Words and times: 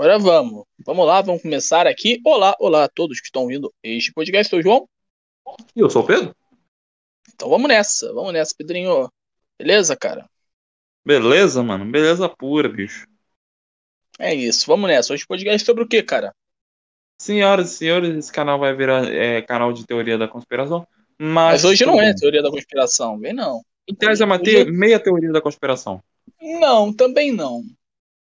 Agora 0.00 0.18
vamos. 0.18 0.64
Vamos 0.86 1.06
lá, 1.06 1.20
vamos 1.20 1.42
começar 1.42 1.86
aqui. 1.86 2.22
Olá, 2.24 2.56
olá 2.58 2.84
a 2.84 2.88
todos 2.88 3.20
que 3.20 3.26
estão 3.26 3.42
ouvindo 3.42 3.70
este 3.82 4.10
podcast. 4.14 4.50
Eu 4.50 4.50
sou 4.50 4.58
o 4.58 4.62
João. 4.62 4.88
E 5.76 5.80
eu 5.80 5.90
sou 5.90 6.02
o 6.02 6.06
Pedro. 6.06 6.34
Então 7.34 7.50
vamos 7.50 7.68
nessa, 7.68 8.10
vamos 8.14 8.32
nessa, 8.32 8.54
Pedrinho. 8.56 9.12
Beleza, 9.58 9.94
cara? 9.94 10.26
Beleza, 11.04 11.62
mano. 11.62 11.84
Beleza 11.84 12.30
pura, 12.30 12.66
bicho. 12.66 13.06
É 14.18 14.34
isso, 14.34 14.66
vamos 14.66 14.88
nessa. 14.88 15.12
Hoje 15.12 15.24
o 15.24 15.26
podcast 15.28 15.62
é 15.62 15.66
sobre 15.66 15.84
o 15.84 15.86
que, 15.86 16.02
cara? 16.02 16.34
Senhoras 17.20 17.70
e 17.70 17.76
senhores, 17.76 18.16
esse 18.16 18.32
canal 18.32 18.58
vai 18.58 18.74
virar 18.74 19.04
é, 19.04 19.42
canal 19.42 19.70
de 19.70 19.86
teoria 19.86 20.16
da 20.16 20.26
conspiração. 20.26 20.88
Mas 21.18 21.62
Mas, 21.62 21.64
hoje 21.66 21.84
não 21.84 22.00
é 22.00 22.14
teoria 22.14 22.42
da 22.42 22.50
conspiração, 22.50 23.18
vem 23.18 23.34
não. 23.34 23.60
Em 23.86 23.94
tese 23.94 24.22
é 24.22 24.24
uma 24.24 24.40
Hoje- 24.40 24.64
te- 24.64 24.70
meia 24.70 24.98
teoria 24.98 25.30
da 25.30 25.42
conspiração. 25.42 26.02
Não, 26.40 26.90
também 26.90 27.30
não. 27.30 27.62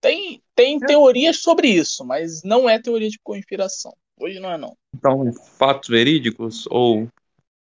Tem, 0.03 0.43
tem 0.57 0.81
teorias 0.81 1.39
sobre 1.43 1.69
isso, 1.69 2.05
mas 2.05 2.43
não 2.43 2.69
é 2.69 2.77
teoria 2.83 3.09
de 3.09 3.21
conspiração. 3.23 3.97
Hoje 4.19 4.41
não 4.41 4.51
é 4.51 4.59
não. 4.59 4.77
Então, 4.93 5.33
fatos 5.57 5.89
verídicos 5.89 6.67
ou 6.67 7.09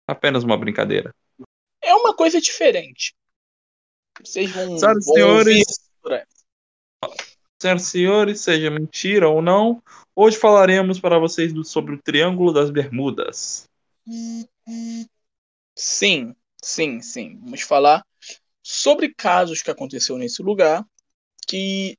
apenas 0.08 0.42
uma 0.46 0.58
brincadeira? 0.58 1.14
É 1.82 1.94
uma 1.94 2.16
coisa 2.16 2.40
diferente. 2.40 3.14
Vocês 4.24 4.50
vão, 4.52 4.78
Senhoras 4.78 5.06
e 5.06 5.12
senhores. 5.12 5.66
Senhoras 7.62 7.82
e 7.82 7.86
senhores, 7.90 8.40
seja 8.40 8.72
mentira 8.72 9.28
ou 9.28 9.42
não, 9.42 9.84
hoje 10.16 10.38
falaremos 10.38 10.98
para 10.98 11.20
vocês 11.20 11.52
do- 11.52 11.66
sobre 11.66 11.96
o 11.96 12.02
Triângulo 12.02 12.54
das 12.54 12.70
Bermudas. 12.70 13.66
Sim, 15.76 16.34
sim, 16.64 17.02
sim. 17.02 17.38
Vamos 17.42 17.64
falar 17.64 18.02
sobre 18.64 19.14
casos 19.14 19.62
que 19.62 19.70
aconteceu 19.70 20.18
nesse 20.18 20.42
lugar, 20.42 20.86
que 21.46 21.98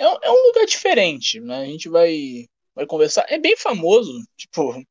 é, 0.00 0.08
um- 0.08 0.18
é 0.22 0.30
um 0.30 0.46
lugar 0.46 0.64
diferente, 0.66 1.38
né? 1.40 1.58
A 1.60 1.66
gente 1.66 1.88
vai, 1.88 2.46
vai 2.74 2.86
conversar. 2.86 3.26
É 3.28 3.38
bem 3.38 3.56
famoso, 3.56 4.12
tipo, 4.36 4.82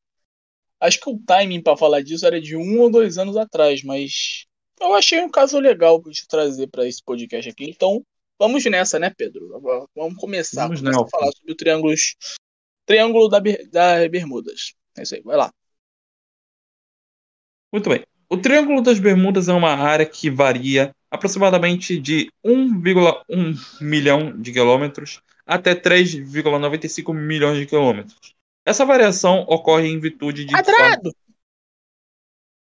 acho 0.79 0.99
que 0.99 1.09
o 1.09 1.19
timing 1.25 1.61
para 1.63 1.75
falar 1.75 2.01
disso 2.01 2.25
era 2.27 2.39
de 2.39 2.55
um 2.55 2.79
ou 2.79 2.91
dois 2.91 3.17
anos 3.17 3.35
atrás, 3.35 3.83
mas 3.83 4.45
eu 4.79 4.93
achei 4.93 5.19
um 5.21 5.29
caso 5.29 5.59
legal 5.59 6.01
para 6.01 6.11
te 6.11 6.27
trazer 6.27 6.67
para 6.67 6.87
esse 6.87 7.03
podcast 7.03 7.49
aqui. 7.49 7.65
Então, 7.65 8.05
vamos 8.37 8.63
nessa, 8.65 8.99
né, 8.99 9.09
Pedro? 9.09 9.59
Vamos 9.95 10.17
começar, 10.17 10.63
Vamos 10.67 10.79
começar 10.79 11.01
a 11.01 11.09
falar 11.09 11.31
sobre 11.31 11.53
o 11.53 11.55
triângulos, 11.55 12.15
triângulo 12.85 13.27
da, 13.27 13.39
da 13.71 14.07
Bermudas. 14.07 14.75
É 14.95 15.01
isso 15.01 15.15
aí, 15.15 15.21
vai 15.21 15.37
lá. 15.37 15.51
Muito 17.71 17.89
bem. 17.89 18.08
O 18.31 18.37
Triângulo 18.37 18.81
das 18.83 18.99
Bermudas 18.99 19.49
é 19.49 19.53
uma 19.53 19.73
área 19.73 20.05
que 20.05 20.29
varia 20.29 20.95
aproximadamente 21.09 21.99
de 21.99 22.31
1,1 22.45 23.81
milhão 23.81 24.39
de 24.39 24.51
quilômetros 24.51 25.19
até 25.47 25.73
3,95 25.73 27.11
milhões 27.11 27.57
de 27.57 27.65
quilômetros. 27.65 28.35
Essa 28.63 28.85
variação 28.85 29.45
ocorre 29.47 29.87
em 29.87 29.99
virtude 29.99 30.45
de, 30.45 30.53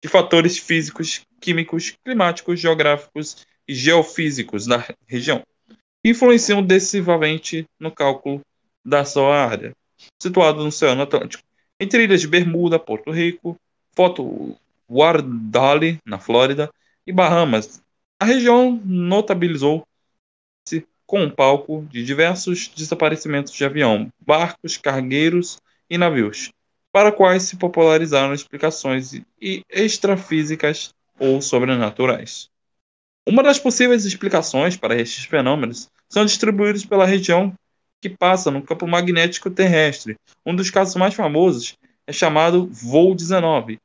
de 0.04 0.08
fatores 0.08 0.60
físicos, 0.60 1.26
químicos, 1.42 1.98
climáticos, 2.06 2.60
geográficos 2.60 3.48
e 3.68 3.74
geofísicos 3.74 4.68
da 4.68 4.86
região, 5.08 5.42
que 5.68 6.12
influenciam 6.12 6.62
decisivamente 6.62 7.66
no 7.80 7.92
cálculo 7.92 8.42
da 8.86 9.04
sua 9.04 9.36
área, 9.36 9.76
situado 10.22 10.62
no 10.62 10.68
Oceano 10.68 11.02
Atlântico, 11.02 11.44
entre 11.80 12.04
ilhas 12.04 12.22
de 12.22 12.28
Bermuda, 12.28 12.78
Porto 12.78 13.10
Rico, 13.10 13.58
Foto 13.96 14.56
Wardale, 14.90 16.00
na 16.06 16.20
Flórida, 16.20 16.70
e 17.06 17.12
Bahamas. 17.12 17.82
A 18.20 18.26
região 18.26 18.82
notabilizou-se 18.84 19.86
com 21.06 21.24
um 21.24 21.30
palco 21.30 21.88
de 21.90 22.04
diversos 22.04 22.68
desaparecimentos 22.68 23.54
de 23.54 23.66
avião, 23.66 24.12
barcos, 24.20 24.78
cargueiros 24.78 25.60
e 25.90 25.98
navios, 25.98 26.52
para 26.92 27.12
quais 27.12 27.44
se 27.44 27.56
popularizaram 27.58 28.34
explicações 28.34 29.14
e 29.42 29.64
extrafísicas 29.70 30.94
ou 31.20 31.42
sobrenaturais. 31.42 32.50
Uma 33.28 33.44
das 33.44 33.60
possíveis 33.60 34.06
explicações 34.06 34.76
para 34.76 35.00
estes 35.00 35.26
fenômenos 35.26 35.90
são 36.10 36.26
distribuídos 36.26 36.86
pela 36.86 37.06
região 37.06 37.54
que 38.02 38.10
passa 38.10 38.50
no 38.50 38.62
campo 38.62 38.88
magnético 38.88 39.50
terrestre. 39.50 40.18
Um 40.46 40.56
dos 40.56 40.70
casos 40.70 40.96
mais 40.96 41.14
famosos 41.14 41.78
é 42.08 42.14
chamado 42.14 42.68
Voo 42.72 43.14
19. 43.14 43.80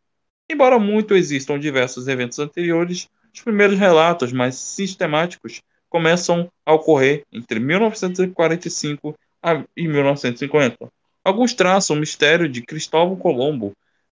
Embora 0.50 0.78
muito 0.78 1.15
existam 1.15 1.59
diversos 1.59 2.06
eventos 2.06 2.38
anteriores, 2.38 3.09
os 3.32 3.41
primeiros 3.41 3.78
relatos 3.78 4.32
mais 4.32 4.56
sistemáticos 4.56 5.62
começam 5.88 6.50
a 6.66 6.72
ocorrer 6.72 7.25
entre 7.32 7.59
1945 7.59 9.15
a- 9.43 9.65
e 9.77 9.88
1950. 9.88 10.88
Alguns 11.25 11.54
traçam 11.54 11.97
o 11.97 11.99
mistério 12.00 12.49
de 12.49 12.62
Cristóvão 12.62 13.16
Colombo. 13.16 13.72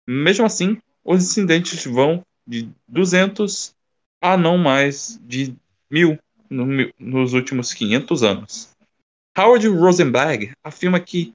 Mesmo 0.06 0.44
assim, 0.44 0.78
os 1.04 1.22
incidentes 1.24 1.84
vão 1.84 2.22
de 2.46 2.68
200 2.86 3.74
a 4.20 4.36
não 4.36 4.58
mais 4.58 5.18
de 5.22 5.54
1000 5.90 6.18
no 6.50 6.66
mi- 6.66 6.92
nos 6.98 7.32
últimos 7.32 7.72
500 7.72 8.22
anos. 8.22 8.70
Howard 9.36 9.66
Rosenberg 9.68 10.52
afirma 10.62 10.98
que, 10.98 11.32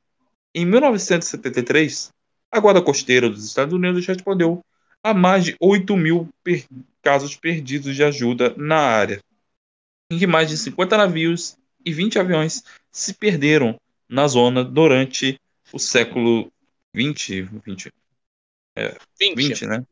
em 0.54 0.66
1973, 0.66 2.12
a 2.52 2.60
Guarda 2.60 2.82
Costeira 2.82 3.30
dos 3.30 3.46
Estados 3.46 3.74
Unidos 3.74 4.06
respondeu 4.06 4.64
a 5.04 5.14
mais 5.14 5.44
de 5.44 5.56
8 5.60 5.96
mil 5.98 6.30
per- 6.44 6.66
casos 7.02 7.36
perdidos 7.36 7.96
de 7.96 8.04
ajuda 8.04 8.54
na 8.58 8.78
área, 8.78 9.22
em 10.12 10.18
que 10.18 10.28
mais 10.28 10.50
de 10.50 10.58
50 10.58 10.98
navios 10.98 11.58
e 11.86 11.92
20 11.92 12.18
aviões 12.18 12.64
se 12.92 13.14
perderam 13.14 13.80
na 14.08 14.28
zona 14.28 14.64
durante 14.64 15.40
o 15.72 15.80
século 15.80 16.52
20, 16.94 17.42
20, 17.42 17.64
20. 17.66 17.92
20 19.36 19.66
né? 19.66 19.84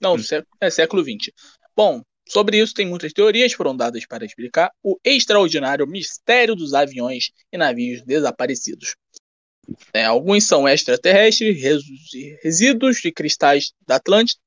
Não, 0.00 0.16
é 0.60 0.70
século 0.70 1.02
XX. 1.02 1.32
Bom, 1.76 2.02
sobre 2.28 2.60
isso 2.60 2.74
tem 2.74 2.86
muitas 2.86 3.12
teorias 3.12 3.52
foram 3.52 3.76
dadas 3.76 4.06
para 4.06 4.24
explicar 4.24 4.70
o 4.82 4.98
extraordinário 5.04 5.86
mistério 5.86 6.54
dos 6.54 6.74
aviões 6.74 7.30
e 7.52 7.56
navios 7.56 8.02
desaparecidos. 8.02 8.94
É, 9.92 10.04
alguns 10.04 10.46
são 10.46 10.68
extraterrestres, 10.68 11.62
resíduos 12.42 13.00
de 13.00 13.12
cristais 13.12 13.72
da 13.86 13.96
Atlântida, 13.96 14.40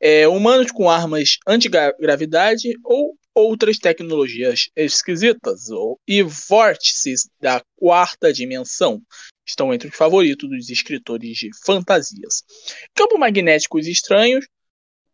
é, 0.00 0.28
humanos 0.28 0.70
com 0.70 0.88
armas 0.88 1.38
antigravidade 1.46 2.72
ou 2.84 3.16
outras 3.34 3.78
tecnologias 3.78 4.68
esquisitas, 4.74 5.70
ou, 5.70 5.98
e 6.06 6.22
vórtices 6.22 7.28
da 7.40 7.62
quarta 7.76 8.32
dimensão 8.32 9.00
estão 9.46 9.72
entre 9.72 9.88
os 9.88 9.94
favoritos 9.94 10.48
dos 10.48 10.68
escritores 10.68 11.36
de 11.38 11.50
fantasias. 11.64 12.42
Campos 12.94 13.18
magnéticos 13.18 13.86
estranhos 13.86 14.46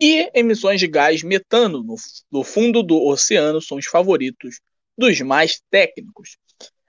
e 0.00 0.30
emissões 0.34 0.80
de 0.80 0.88
gás 0.88 1.22
metano 1.22 1.82
no, 1.82 1.96
no 2.32 2.42
fundo 2.42 2.82
do 2.82 3.00
oceano 3.06 3.60
são 3.60 3.78
os 3.78 3.86
favoritos 3.86 4.58
dos 4.96 5.20
mais 5.20 5.60
técnicos. 5.70 6.36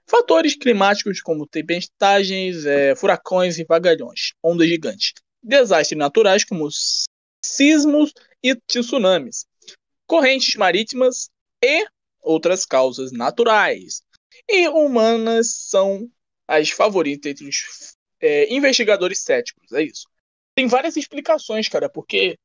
Fatores 0.08 0.56
climáticos 0.56 1.20
como 1.20 1.46
tempestades, 1.46 2.64
eh, 2.64 2.94
furacões 2.94 3.58
e 3.58 3.64
vagalhões, 3.64 4.32
ondas 4.42 4.68
gigantes. 4.68 5.12
Desastres 5.42 5.98
naturais 5.98 6.44
como 6.44 6.68
sismos 7.44 8.12
e 8.42 8.54
tsunamis. 8.54 9.46
Correntes 10.06 10.54
marítimas 10.56 11.30
e 11.62 11.86
outras 12.20 12.64
causas 12.64 13.12
naturais. 13.12 14.02
E 14.48 14.68
humanas 14.68 15.68
são 15.68 16.10
as 16.46 16.70
favoritas 16.70 17.32
entre 17.32 17.48
os 17.48 17.96
eh, 18.20 18.52
investigadores 18.54 19.22
céticos. 19.22 19.72
É 19.72 19.82
isso. 19.82 20.06
Tem 20.54 20.66
várias 20.66 20.96
explicações, 20.96 21.68
cara, 21.68 21.88
porque 21.88 22.38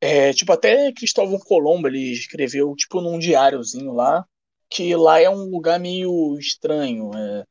é, 0.00 0.32
tipo, 0.32 0.52
até 0.52 0.92
Cristóvão 0.92 1.38
Colombo 1.38 1.88
ele 1.88 2.12
escreveu, 2.12 2.74
tipo, 2.76 3.00
num 3.00 3.18
diáriozinho 3.18 3.92
lá, 3.92 4.26
que 4.68 4.94
lá 4.94 5.18
é 5.20 5.30
um 5.30 5.44
lugar 5.50 5.80
meio 5.80 6.38
estranho. 6.38 7.10
é. 7.16 7.44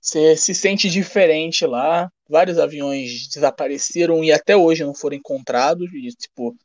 Você 0.00 0.36
se 0.36 0.54
sente 0.54 0.88
diferente 0.88 1.66
lá. 1.66 2.10
Vários 2.28 2.58
aviões 2.58 3.28
desapareceram 3.28 4.24
e 4.24 4.32
até 4.32 4.56
hoje 4.56 4.84
não 4.84 4.94
foram 4.94 5.16
encontrados. 5.16 5.92
E, 5.92 6.08
tipo, 6.08 6.56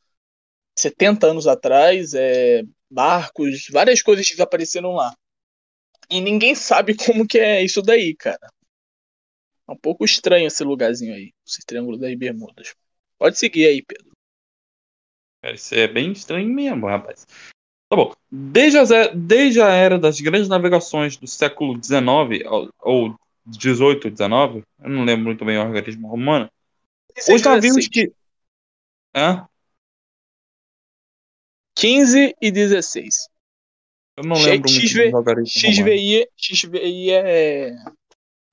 70 0.78 1.26
anos 1.26 1.46
atrás, 1.46 2.14
é, 2.14 2.62
barcos, 2.90 3.66
várias 3.70 4.00
coisas 4.00 4.26
desapareceram 4.26 4.92
lá. 4.92 5.14
E 6.08 6.20
ninguém 6.20 6.54
sabe 6.54 6.94
como 6.96 7.26
que 7.26 7.38
é 7.38 7.62
isso 7.62 7.82
daí, 7.82 8.14
cara. 8.14 8.48
É 9.68 9.72
um 9.72 9.76
pouco 9.76 10.04
estranho 10.04 10.46
esse 10.46 10.62
lugarzinho 10.62 11.12
aí, 11.12 11.32
esse 11.46 11.64
Triângulo 11.66 11.98
das 11.98 12.14
Bermudas. 12.16 12.74
Pode 13.18 13.36
seguir 13.38 13.66
aí, 13.66 13.82
Pedro. 13.82 14.12
Cara, 15.42 15.54
isso 15.54 15.74
é 15.74 15.88
bem 15.88 16.12
estranho 16.12 16.48
mesmo, 16.48 16.86
rapaz. 16.86 17.26
Tá 17.88 17.96
bom. 17.96 18.14
Desde 18.30 18.78
a, 18.78 19.08
desde 19.08 19.60
a 19.60 19.68
era 19.68 19.98
das 19.98 20.20
grandes 20.20 20.48
navegações 20.48 21.16
do 21.16 21.26
século 21.26 21.74
XIX, 21.82 22.44
ou 22.80 23.18
18, 23.46 24.10
19, 24.10 24.64
eu 24.80 24.90
não 24.90 25.04
lembro 25.04 25.26
muito 25.26 25.44
bem 25.44 25.58
o 25.58 25.62
organismo 25.62 26.08
romano, 26.08 26.50
os 27.28 27.42
navios 27.42 27.88
que. 27.88 28.12
Hã? 29.14 29.46
15 31.76 32.34
e 32.40 32.50
16. 32.50 33.28
Eu 34.16 34.24
não 34.24 34.36
lembro 34.36 34.70
muito 34.70 34.88
XV, 34.88 35.12
algarismos 35.12 35.62
romanos. 35.62 35.76
XVI, 35.76 36.28
XVI 36.36 37.10
é. 37.10 37.70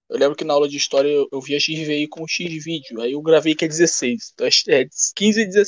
Eu 0.10 0.20
lembro 0.20 0.36
que 0.36 0.44
na 0.44 0.54
aula 0.54 0.68
de 0.68 0.78
história 0.78 1.08
eu, 1.08 1.28
eu 1.32 1.42
via 1.42 1.60
XVI 1.60 2.08
com 2.08 2.28
X 2.28 2.64
vídeo, 2.64 3.02
aí 3.02 3.14
eu 3.14 3.22
gravei 3.22 3.56
que 3.56 3.66
é 3.66 3.68
16. 3.68 4.34
Então 4.34 4.46
é 4.46 4.86
15 5.16 5.42
e 5.42 5.46
16. 5.46 5.68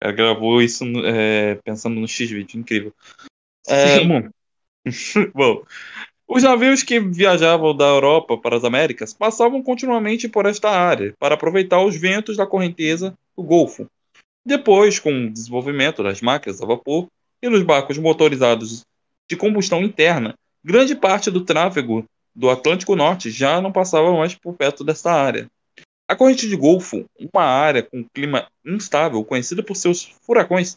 Ela 0.00 0.12
gravou 0.12 0.60
isso 0.60 0.84
é, 1.06 1.54
pensando 1.56 2.00
no 2.00 2.08
X-Vídeo, 2.08 2.58
incrível. 2.58 2.92
É, 3.68 4.04
bom. 4.04 4.28
bom, 5.32 5.64
os 6.28 6.42
navios 6.42 6.82
que 6.82 7.00
viajavam 7.00 7.76
da 7.76 7.86
Europa 7.86 8.38
para 8.38 8.56
as 8.56 8.64
Américas 8.64 9.12
passavam 9.12 9.62
continuamente 9.62 10.28
por 10.28 10.46
esta 10.46 10.70
área 10.70 11.14
para 11.18 11.34
aproveitar 11.34 11.84
os 11.84 11.96
ventos 11.96 12.36
da 12.36 12.46
correnteza 12.46 13.14
do 13.36 13.42
Golfo. 13.42 13.86
Depois, 14.44 14.98
com 14.98 15.26
o 15.26 15.30
desenvolvimento 15.30 16.02
das 16.02 16.20
máquinas 16.20 16.60
a 16.60 16.66
vapor 16.66 17.06
e 17.40 17.48
dos 17.48 17.62
barcos 17.62 17.98
motorizados 17.98 18.82
de 19.28 19.36
combustão 19.36 19.82
interna, 19.82 20.34
grande 20.64 20.94
parte 20.94 21.30
do 21.30 21.44
tráfego 21.44 22.04
do 22.34 22.50
Atlântico 22.50 22.96
Norte 22.96 23.30
já 23.30 23.60
não 23.60 23.70
passava 23.70 24.12
mais 24.12 24.34
por 24.34 24.54
perto 24.54 24.82
desta 24.82 25.12
área. 25.12 25.48
A 26.08 26.16
corrente 26.16 26.48
de 26.48 26.56
Golfo, 26.56 27.04
uma 27.32 27.44
área 27.44 27.82
com 27.82 28.04
clima 28.12 28.46
instável 28.64 29.24
conhecida 29.24 29.62
por 29.62 29.76
seus 29.76 30.04
furacões, 30.22 30.76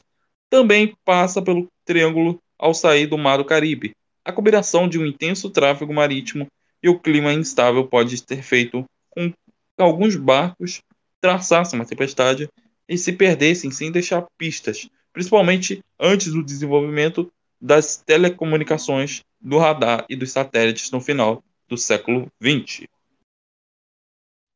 também 0.50 0.96
passa 1.04 1.42
pelo 1.42 1.68
triângulo 1.84 2.40
ao 2.58 2.74
sair 2.74 3.08
do 3.08 3.18
Mar 3.18 3.38
do 3.38 3.46
Caribe. 3.46 3.94
A 4.26 4.34
combinação 4.34 4.90
de 4.90 4.98
um 4.98 5.06
intenso 5.06 5.52
tráfego 5.52 5.94
marítimo 5.94 6.48
e 6.82 6.90
o 6.90 7.00
clima 7.00 7.32
instável 7.32 7.88
pode 7.88 8.24
ter 8.24 8.42
feito 8.42 8.84
com 9.12 9.32
que 9.32 9.36
alguns 9.78 10.16
barcos 10.16 10.82
traçassem 11.22 11.80
uma 11.80 11.86
tempestade 11.86 12.50
e 12.90 12.98
se 12.98 13.14
perdessem 13.14 13.70
sem 13.70 13.92
deixar 13.92 14.26
pistas, 14.36 14.90
principalmente 15.14 15.84
antes 16.00 16.34
do 16.34 16.44
desenvolvimento 16.44 17.32
das 17.62 17.98
telecomunicações, 17.98 19.24
do 19.40 19.60
radar 19.60 20.06
e 20.10 20.16
dos 20.16 20.32
satélites 20.32 20.90
no 20.90 21.00
final 21.00 21.44
do 21.68 21.78
século 21.78 22.28
XX. 22.42 22.88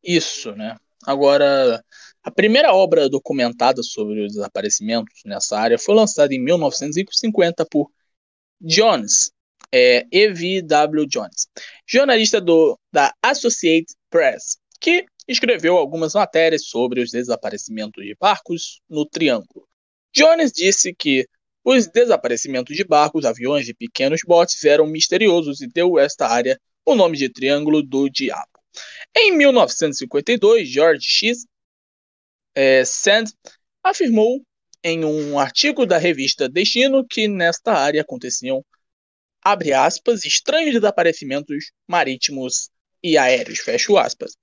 Isso, 0.04 0.52
né? 0.56 0.78
Agora, 1.06 1.84
a 2.24 2.32
primeira 2.32 2.74
obra 2.74 3.08
documentada 3.08 3.84
sobre 3.84 4.26
os 4.26 4.34
desaparecimentos 4.34 5.22
nessa 5.26 5.60
área 5.60 5.78
foi 5.78 5.94
lançada 5.96 6.34
em 6.34 6.40
1950 6.40 7.66
por 7.66 7.92
Jones, 8.60 9.32
é, 9.72 10.06
E.V.W. 10.12 11.06
Jones, 11.08 11.48
jornalista 11.88 12.42
do, 12.42 12.80
da 12.92 13.14
Associated 13.22 13.88
Press, 14.10 14.58
que 14.80 15.06
escreveu 15.28 15.78
algumas 15.78 16.14
matérias 16.14 16.66
sobre 16.68 17.02
os 17.02 17.12
desaparecimentos 17.12 18.04
de 18.04 18.16
barcos 18.20 18.82
no 18.90 19.06
Triângulo. 19.06 19.68
Jones 20.14 20.52
disse 20.52 20.94
que 20.94 21.28
os 21.64 21.88
desaparecimentos 21.88 22.76
de 22.76 22.84
barcos, 22.84 23.26
aviões 23.26 23.68
e 23.68 23.74
pequenos 23.74 24.22
botes 24.26 24.64
eram 24.64 24.88
misteriosos 24.88 25.62
e 25.62 25.68
deu 25.68 26.00
esta 26.00 26.28
área 26.28 26.60
o 26.86 26.96
nome 26.96 27.18
de 27.18 27.30
Triângulo 27.30 27.84
do 27.84 28.10
Diabo. 28.10 28.60
Em 29.16 29.36
1952, 29.36 30.68
George 30.68 31.08
X. 31.08 31.46
É, 32.56 32.84
Sand 32.84 33.26
afirmou 33.84 34.42
em 34.84 35.06
um 35.06 35.38
artigo 35.38 35.86
da 35.86 35.98
revista 35.98 36.50
Destino 36.50 37.06
que 37.08 37.28
nesta 37.28 37.74
área 37.74 38.02
aconteciam, 38.02 38.66
abre 39.52 39.74
aspas, 39.74 40.26
estranhos 40.26 40.74
desaparecimentos 40.74 41.72
marítimos 41.88 42.70
e 43.04 43.18
aéreos, 43.18 43.60
fecho 43.60 43.98
aspas. 43.98 44.34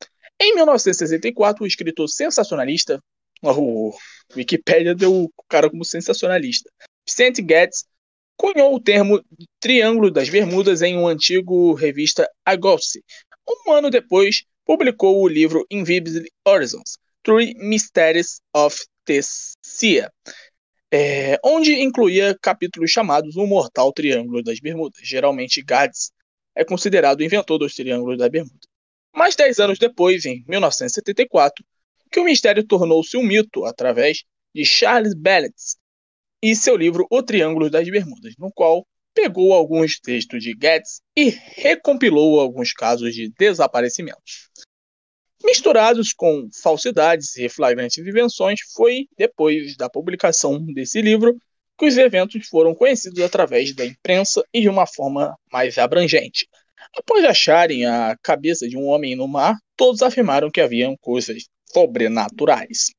Em 0.40 0.54
1964, 0.54 1.64
o 1.64 1.66
escritor 1.66 2.08
sensacionalista, 2.08 3.02
o 3.42 3.94
Wikipedia 4.34 4.94
deu 4.94 5.24
o 5.24 5.30
cara 5.48 5.70
como 5.70 5.84
sensacionalista, 5.84 6.70
Vicente 7.06 7.40
Guedes, 7.40 7.84
cunhou 8.36 8.74
o 8.74 8.80
termo 8.80 9.22
Triângulo 9.60 10.10
das 10.10 10.28
Bermudas 10.28 10.82
em 10.82 10.96
uma 10.96 11.10
antiga 11.10 11.52
revista 11.78 12.28
Agossi. 12.44 13.02
Um 13.66 13.72
ano 13.72 13.90
depois, 13.90 14.44
publicou 14.64 15.22
o 15.22 15.28
livro 15.28 15.64
Invisible 15.70 16.28
Horizons, 16.44 16.98
Three 17.22 17.54
Mysteries 17.54 18.40
of 18.54 18.76
the 19.06 19.20
Sea, 19.62 20.10
é, 20.90 21.38
onde 21.44 21.72
incluía 21.82 22.36
capítulos 22.40 22.90
chamados 22.90 23.36
O 23.36 23.46
Mortal 23.46 23.92
Triângulo 23.92 24.42
das 24.42 24.60
Bermudas. 24.60 25.00
Geralmente, 25.02 25.62
Gades 25.62 26.12
é 26.54 26.64
considerado 26.64 27.20
o 27.20 27.24
inventor 27.24 27.58
dos 27.58 27.74
Triângulos 27.74 28.18
das 28.18 28.28
Bermudas. 28.28 28.68
Mais 29.14 29.34
dez 29.34 29.58
anos 29.58 29.78
depois, 29.78 30.24
em 30.24 30.44
1974, 30.46 31.64
que 32.10 32.20
o 32.20 32.24
mistério 32.24 32.64
tornou-se 32.64 33.16
um 33.16 33.22
mito 33.22 33.64
através 33.64 34.24
de 34.54 34.64
Charles 34.64 35.14
Bellets 35.14 35.76
e 36.42 36.54
seu 36.54 36.76
livro 36.76 37.06
O 37.10 37.22
Triângulo 37.22 37.68
das 37.68 37.88
Bermudas, 37.88 38.34
no 38.38 38.52
qual 38.52 38.86
pegou 39.14 39.54
alguns 39.54 39.98
textos 39.98 40.42
de 40.42 40.54
Guedes 40.54 41.00
e 41.16 41.30
recompilou 41.30 42.38
alguns 42.38 42.72
casos 42.72 43.14
de 43.14 43.32
desaparecimentos. 43.38 44.50
Misturados 45.46 46.12
com 46.12 46.48
falsidades 46.60 47.36
e 47.36 47.48
flagrantes 47.48 48.04
invenções, 48.04 48.58
foi 48.74 49.06
depois 49.16 49.76
da 49.76 49.88
publicação 49.88 50.60
desse 50.74 51.00
livro 51.00 51.38
que 51.78 51.86
os 51.86 51.96
eventos 51.96 52.48
foram 52.48 52.74
conhecidos 52.74 53.22
através 53.22 53.72
da 53.72 53.86
imprensa 53.86 54.42
e 54.52 54.62
de 54.62 54.68
uma 54.68 54.88
forma 54.88 55.38
mais 55.52 55.78
abrangente. 55.78 56.48
Após 56.98 57.24
acharem 57.24 57.86
a 57.86 58.16
cabeça 58.24 58.68
de 58.68 58.76
um 58.76 58.86
homem 58.86 59.14
no 59.14 59.28
mar, 59.28 59.54
todos 59.76 60.02
afirmaram 60.02 60.50
que 60.50 60.60
haviam 60.60 60.96
coisas 61.00 61.44
sobrenaturais. 61.72 62.90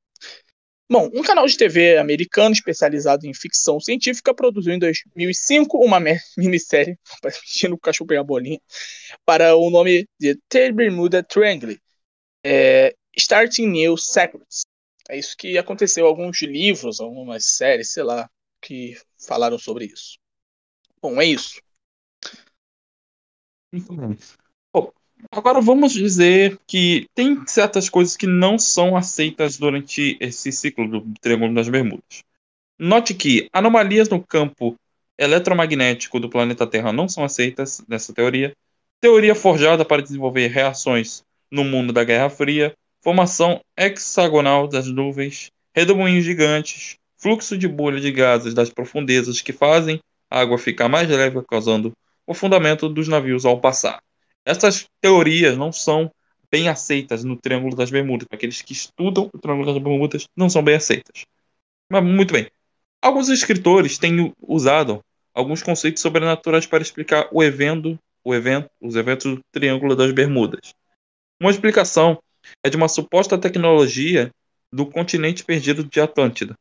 Bom, 0.90 1.10
um 1.14 1.22
canal 1.22 1.46
de 1.46 1.58
TV 1.58 1.98
americano 1.98 2.54
especializado 2.54 3.28
em 3.28 3.34
ficção 3.34 3.78
científica 3.78 4.34
produziu 4.34 4.74
em 4.74 4.80
2005 4.80 5.84
uma 5.84 6.00
minissérie, 6.38 6.98
assistindo 7.26 7.74
o 7.74 7.78
cachorro 7.78 8.08
pegar 8.08 8.24
bolinha, 8.24 8.60
para 9.26 9.54
o 9.58 9.70
nome 9.70 10.08
de 10.18 10.40
The 10.48 10.72
Bermuda 10.72 11.22
Triangle, 11.22 11.78
é, 12.44 12.96
Starting 13.16 13.68
New 13.68 13.98
Secrets. 13.98 14.66
É 15.10 15.18
isso 15.18 15.36
que 15.38 15.58
aconteceu, 15.58 16.06
alguns 16.06 16.42
livros, 16.42 17.00
algumas 17.00 17.46
séries, 17.56 17.92
sei 17.92 18.04
lá, 18.04 18.30
que 18.62 18.98
falaram 19.18 19.58
sobre 19.58 19.86
isso. 19.86 20.18
Bom, 21.02 21.22
é 21.22 21.26
isso. 21.26 21.62
Bom, 24.74 24.92
agora 25.32 25.62
vamos 25.62 25.94
dizer 25.94 26.60
que 26.68 27.08
tem 27.14 27.46
certas 27.48 27.90
coisas 27.90 28.18
que 28.18 28.28
não 28.28 28.58
são 28.58 28.96
aceitas 28.96 29.58
durante 29.58 30.18
esse 30.20 30.52
ciclo 30.52 30.88
do 30.88 31.14
Triângulo 31.22 31.54
das 31.54 31.70
Bermudas. 31.70 32.24
Note 32.80 33.14
que 33.14 33.50
anomalias 33.52 34.10
no 34.10 34.24
campo 34.24 34.76
eletromagnético 35.18 36.20
do 36.20 36.30
planeta 36.30 36.68
Terra 36.68 36.94
não 36.94 37.10
são 37.10 37.24
aceitas 37.24 37.84
nessa 37.88 38.14
teoria. 38.14 38.56
Teoria 39.00 39.34
forjada 39.34 39.84
para 39.84 40.02
desenvolver 40.02 40.48
reações 40.48 41.24
no 41.52 41.64
mundo 41.64 41.94
da 41.94 42.04
Guerra 42.04 42.30
Fria, 42.30 42.74
formação 43.02 43.62
hexagonal 43.78 44.68
das 44.68 44.88
nuvens, 44.88 45.52
redemoinhos 45.76 46.26
gigantes, 46.26 46.98
fluxo 47.18 47.58
de 47.58 47.68
bolha 47.68 48.00
de 48.00 48.12
gases 48.12 48.54
das 48.54 48.70
profundezas 48.70 49.42
que 49.42 49.54
fazem 49.54 50.00
a 50.30 50.42
água 50.42 50.58
ficar 50.58 50.90
mais 50.90 51.10
leve, 51.10 51.42
causando 51.44 51.94
o 52.26 52.34
fundamento 52.34 52.90
dos 52.90 53.08
navios 53.08 53.46
ao 53.46 53.60
passar. 53.60 54.02
Essas 54.46 54.86
teorias 55.02 55.58
não 55.58 55.72
são 55.72 56.12
bem 56.52 56.70
aceitas 56.70 57.24
no 57.24 57.36
Triângulo 57.36 57.76
das 57.76 57.90
Bermudas. 57.90 58.28
Aqueles 58.32 58.62
que 58.62 58.74
estudam 58.74 59.30
o 59.34 59.38
Triângulo 59.38 59.74
das 59.74 59.82
Bermudas 59.82 60.28
não 60.36 60.50
são 60.50 60.64
bem 60.64 60.76
aceitas. 60.76 61.26
Mas 61.90 62.04
muito 62.04 62.34
bem. 62.34 62.48
Alguns 63.02 63.30
escritores 63.30 63.98
têm 63.98 64.34
usado 64.42 65.02
alguns 65.34 65.62
conceitos 65.62 66.02
sobrenaturais 66.02 66.66
para 66.66 66.82
explicar 66.82 67.28
o 67.32 67.44
evento, 67.44 67.98
o 68.24 68.34
evento, 68.34 68.70
os 68.82 68.96
eventos 68.96 69.36
do 69.36 69.42
Triângulo 69.52 69.96
das 69.96 70.12
Bermudas. 70.12 70.74
Uma 71.40 71.52
explicação 71.52 72.22
é 72.64 72.70
de 72.70 72.78
uma 72.78 72.88
suposta 72.88 73.38
tecnologia 73.38 74.32
do 74.72 74.86
continente 74.86 75.44
perdido 75.44 75.84
de 75.84 76.00
Atlântida. 76.00 76.56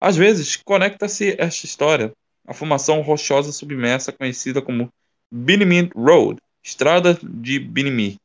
Às 0.00 0.16
vezes, 0.16 0.56
conecta-se 0.56 1.36
esta 1.38 1.64
história 1.64 2.12
à 2.46 2.52
formação 2.52 3.00
rochosa 3.00 3.52
submersa 3.52 4.12
conhecida 4.12 4.60
como 4.60 4.92
Binimi 5.30 5.90
Road, 5.94 6.40
Estrada 6.62 7.18
de 7.22 7.58
Binimi, 7.58 8.18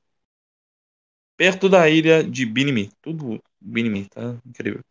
perto 1.38 1.69
da 1.69 1.89
ilha 1.89 2.23
de 2.23 2.45
Binimi. 2.45 2.91
Tudo 3.01 3.41
Binimi, 3.61 4.05
tá 4.05 4.35
incrível. 4.45 4.81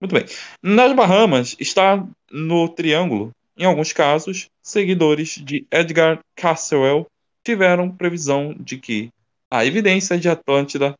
Muito 0.00 0.14
bem. 0.14 0.26
Nas 0.62 0.94
Bahamas 0.94 1.56
está 1.58 2.06
no 2.30 2.68
Triângulo. 2.68 3.30
Em 3.56 3.64
alguns 3.64 3.92
casos, 3.92 4.50
seguidores 4.62 5.30
de 5.42 5.66
Edgar 5.70 6.20
Caswell 6.34 7.06
tiveram 7.42 7.90
previsão 7.90 8.52
de 8.52 8.76
que 8.76 9.10
a 9.56 9.64
evidência 9.64 10.18
de 10.18 10.28
Atlântida 10.28 10.94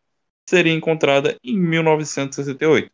seria 0.49 0.73
encontrada 0.73 1.37
em 1.45 1.59
1968, 1.59 2.91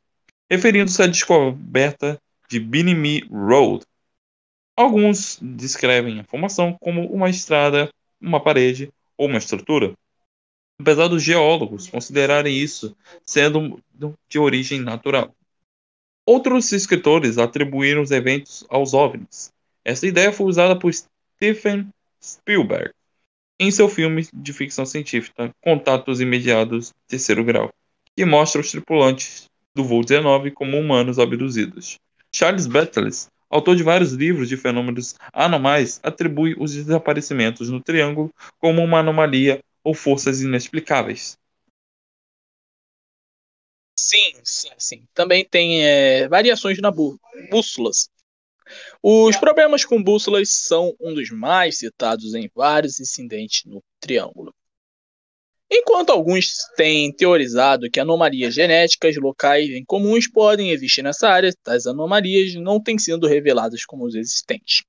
referindo-se 0.51 1.01
à 1.03 1.07
descoberta 1.07 2.21
de 2.49 2.59
Binimi 2.59 3.25
Road. 3.31 3.85
Alguns 4.77 5.39
descrevem 5.41 6.19
a 6.19 6.25
formação 6.25 6.77
como 6.81 7.07
uma 7.13 7.31
estrada, 7.31 7.89
uma 8.21 8.43
parede 8.43 8.91
ou 9.17 9.29
uma 9.29 9.39
estrutura, 9.39 9.93
apesar 10.81 11.07
dos 11.07 11.23
geólogos 11.23 11.89
considerarem 11.89 12.57
isso 12.57 12.97
sendo 13.25 13.81
de 14.29 14.39
origem 14.39 14.81
natural. 14.81 15.33
Outros 16.27 16.73
escritores 16.73 17.39
atribuíram 17.39 18.03
os 18.03 18.11
eventos 18.11 18.65
aos 18.69 18.95
OVNIs, 18.95 19.53
Essa 19.85 20.07
ideia 20.07 20.33
foi 20.33 20.47
usada 20.47 20.77
por 20.77 20.93
Stephen 20.93 21.89
Spielberg 22.21 22.93
em 23.63 23.71
seu 23.71 23.89
filme 23.89 24.27
de 24.35 24.53
ficção 24.53 24.85
científica 24.85 25.55
Contatos 25.63 26.21
Imediatos 26.21 26.93
Terceiro 27.07 27.45
Grau, 27.45 27.71
que 28.17 28.25
mostra 28.25 28.61
os 28.61 28.73
tripulantes 28.73 29.45
do 29.73 29.85
voo 29.85 30.03
19 30.03 30.51
como 30.51 30.77
humanos 30.77 31.17
abduzidos. 31.21 31.97
Charles 32.35 32.67
Battles, 32.67 33.29
autor 33.49 33.77
de 33.77 33.85
vários 33.85 34.13
livros 34.15 34.49
de 34.49 34.57
fenômenos 34.57 35.15
anomais, 35.33 36.01
atribui 36.03 36.57
os 36.59 36.75
desaparecimentos 36.75 37.71
no 37.71 37.81
Triângulo 37.81 38.35
como 38.59 38.83
uma 38.83 38.99
anomalia 38.99 39.61
ou 39.85 39.95
forças 39.95 40.43
inexplicáveis. 40.43 41.39
Sim, 43.97 44.41
sim, 44.43 44.71
sim. 44.77 45.05
Também 45.15 45.45
tem 45.45 45.87
é, 45.87 46.27
variações 46.27 46.81
na 46.81 46.91
bú 46.91 47.17
bússolas. 47.49 48.11
Os 49.03 49.37
problemas 49.37 49.85
com 49.85 50.03
bússolas 50.03 50.51
são 50.51 50.95
um 51.01 51.15
dos 51.15 51.31
mais 51.31 51.79
citados 51.79 52.35
em 52.35 52.51
vários 52.55 53.01
incidentes 53.01 53.65
no 53.65 53.83
Triângulo. 54.01 54.55
Enquanto 55.75 56.11
alguns 56.11 56.49
têm 56.77 57.11
teorizado 57.11 57.91
que 57.91 57.99
anomalias 57.99 58.53
genéticas 58.53 59.17
locais 59.17 59.71
incomuns 59.71 60.31
podem 60.31 60.71
existir 60.71 61.03
nessa 61.03 61.29
área, 61.29 61.51
tais 61.63 61.87
anomalias 61.87 62.55
não 62.57 62.79
têm 62.79 62.99
sido 62.99 63.27
reveladas 63.27 63.85
como 63.87 64.07
existentes. 64.07 64.83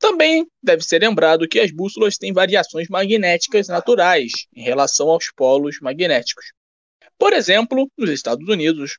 Também 0.00 0.46
deve 0.60 0.82
ser 0.82 1.00
lembrado 1.00 1.48
que 1.48 1.60
as 1.60 1.70
bússolas 1.70 2.16
têm 2.16 2.32
variações 2.32 2.88
magnéticas 2.88 3.68
naturais 3.68 4.32
em 4.52 4.62
relação 4.62 5.10
aos 5.10 5.30
polos 5.34 5.78
magnéticos. 5.80 6.52
Por 7.16 7.32
exemplo, 7.32 7.90
nos 7.96 8.10
Estados 8.10 8.48
Unidos, 8.48 8.98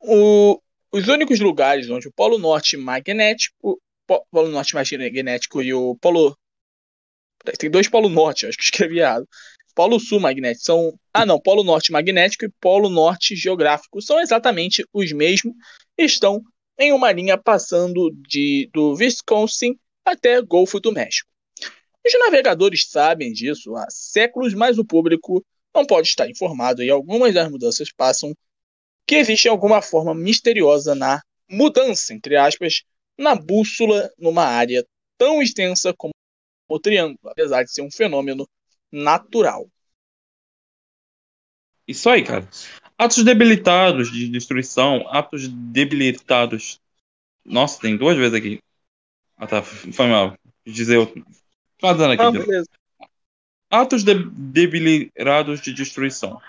o, 0.00 0.60
os 0.92 1.08
únicos 1.08 1.40
lugares 1.40 1.90
onde 1.90 2.08
o 2.08 2.12
polo 2.12 2.38
norte 2.38 2.76
magnético, 2.76 3.80
polo 4.30 4.48
norte 4.48 4.74
magnético 4.74 5.62
e 5.62 5.74
o 5.74 5.96
polo 5.96 6.36
tem 7.58 7.70
dois 7.70 7.88
polo 7.88 8.08
norte, 8.08 8.46
acho 8.46 8.58
que 8.58 8.64
escrevi 8.64 8.98
errado. 8.98 9.28
Polo 9.74 10.00
sul 10.00 10.18
magnético 10.18 10.64
são, 10.64 10.98
ah 11.12 11.26
não, 11.26 11.40
polo 11.40 11.62
norte 11.62 11.92
magnético 11.92 12.44
e 12.44 12.52
polo 12.60 12.88
norte 12.88 13.36
geográfico 13.36 14.00
são 14.00 14.18
exatamente 14.18 14.84
os 14.92 15.12
mesmos, 15.12 15.54
estão 15.98 16.42
em 16.78 16.92
uma 16.92 17.12
linha 17.12 17.36
passando 17.36 18.10
de 18.26 18.70
do 18.72 18.94
Wisconsin 18.94 19.78
até 20.04 20.40
Golfo 20.40 20.80
do 20.80 20.92
México. 20.92 21.28
Os 22.06 22.12
navegadores 22.20 22.86
sabem 22.88 23.32
disso 23.32 23.74
há 23.76 23.86
séculos, 23.90 24.54
mas 24.54 24.78
o 24.78 24.84
público 24.84 25.44
não 25.74 25.84
pode 25.84 26.08
estar 26.08 26.28
informado 26.30 26.82
e 26.82 26.90
algumas 26.90 27.34
das 27.34 27.50
mudanças 27.50 27.92
passam 27.92 28.32
que 29.06 29.14
existe 29.14 29.48
alguma 29.48 29.80
forma 29.80 30.14
misteriosa 30.14 30.94
na 30.94 31.22
mudança, 31.48 32.12
entre 32.12 32.36
aspas, 32.36 32.82
na 33.16 33.34
bússola 33.34 34.10
numa 34.18 34.44
área 34.44 34.84
tão 35.16 35.40
extensa 35.40 35.94
como 35.94 36.12
o 36.68 36.80
triângulo, 36.80 37.30
apesar 37.30 37.62
de 37.62 37.72
ser 37.72 37.82
um 37.82 37.90
fenômeno 37.90 38.48
natural. 38.90 39.68
Isso 41.86 42.10
aí, 42.10 42.24
cara. 42.24 42.48
Atos 42.98 43.22
debilitados 43.22 44.10
de 44.10 44.28
destruição, 44.28 45.06
atos 45.08 45.48
debilitados. 45.48 46.80
Nossa, 47.44 47.80
tem 47.80 47.96
duas 47.96 48.16
vezes 48.16 48.34
aqui. 48.34 48.60
Ah, 49.36 49.46
tá. 49.46 49.62
Foi 49.62 50.06
mal. 50.08 50.36
Dizer 50.66 50.96
outro. 50.96 51.24
Fazendo 51.78 52.12
aqui. 52.12 52.22
Ah, 52.22 52.30
beleza. 52.32 52.68
Atos 53.70 54.02
de 54.02 54.14
debilitados 54.14 55.60
de 55.60 55.72
destruição. 55.72 56.40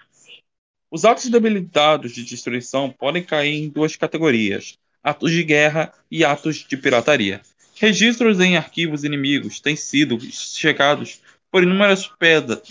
Os 0.90 1.04
atos 1.04 1.28
debilitados 1.28 2.14
de 2.14 2.24
destruição 2.24 2.90
podem 2.90 3.22
cair 3.22 3.56
em 3.56 3.70
duas 3.70 3.96
categorias: 3.96 4.78
atos 5.04 5.32
de 5.32 5.44
guerra 5.44 5.94
e 6.10 6.24
atos 6.24 6.66
de 6.68 6.78
pirataria. 6.78 7.42
Registros 7.76 8.40
em 8.40 8.58
arquivos 8.58 9.04
inimigos 9.04 9.60
têm 9.60 9.76
sido 9.76 10.20
checados 10.32 11.22
por 11.52 11.62
inúmeras 11.64 12.10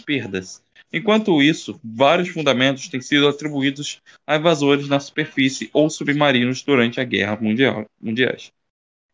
perdas. 0.06 0.62
Enquanto 0.92 1.42
isso, 1.42 1.78
vários 1.85 2.28
fundamentos 2.30 2.88
têm 2.88 3.00
sido 3.00 3.28
atribuídos 3.28 4.00
a 4.26 4.37
invasores 4.37 4.88
na 4.88 4.99
superfície 4.99 5.68
ou 5.73 5.90
submarinos 5.90 6.62
durante 6.62 7.00
a 7.00 7.04
Guerra 7.04 7.37
Mundial, 7.40 7.85
Mundiais. 8.00 8.50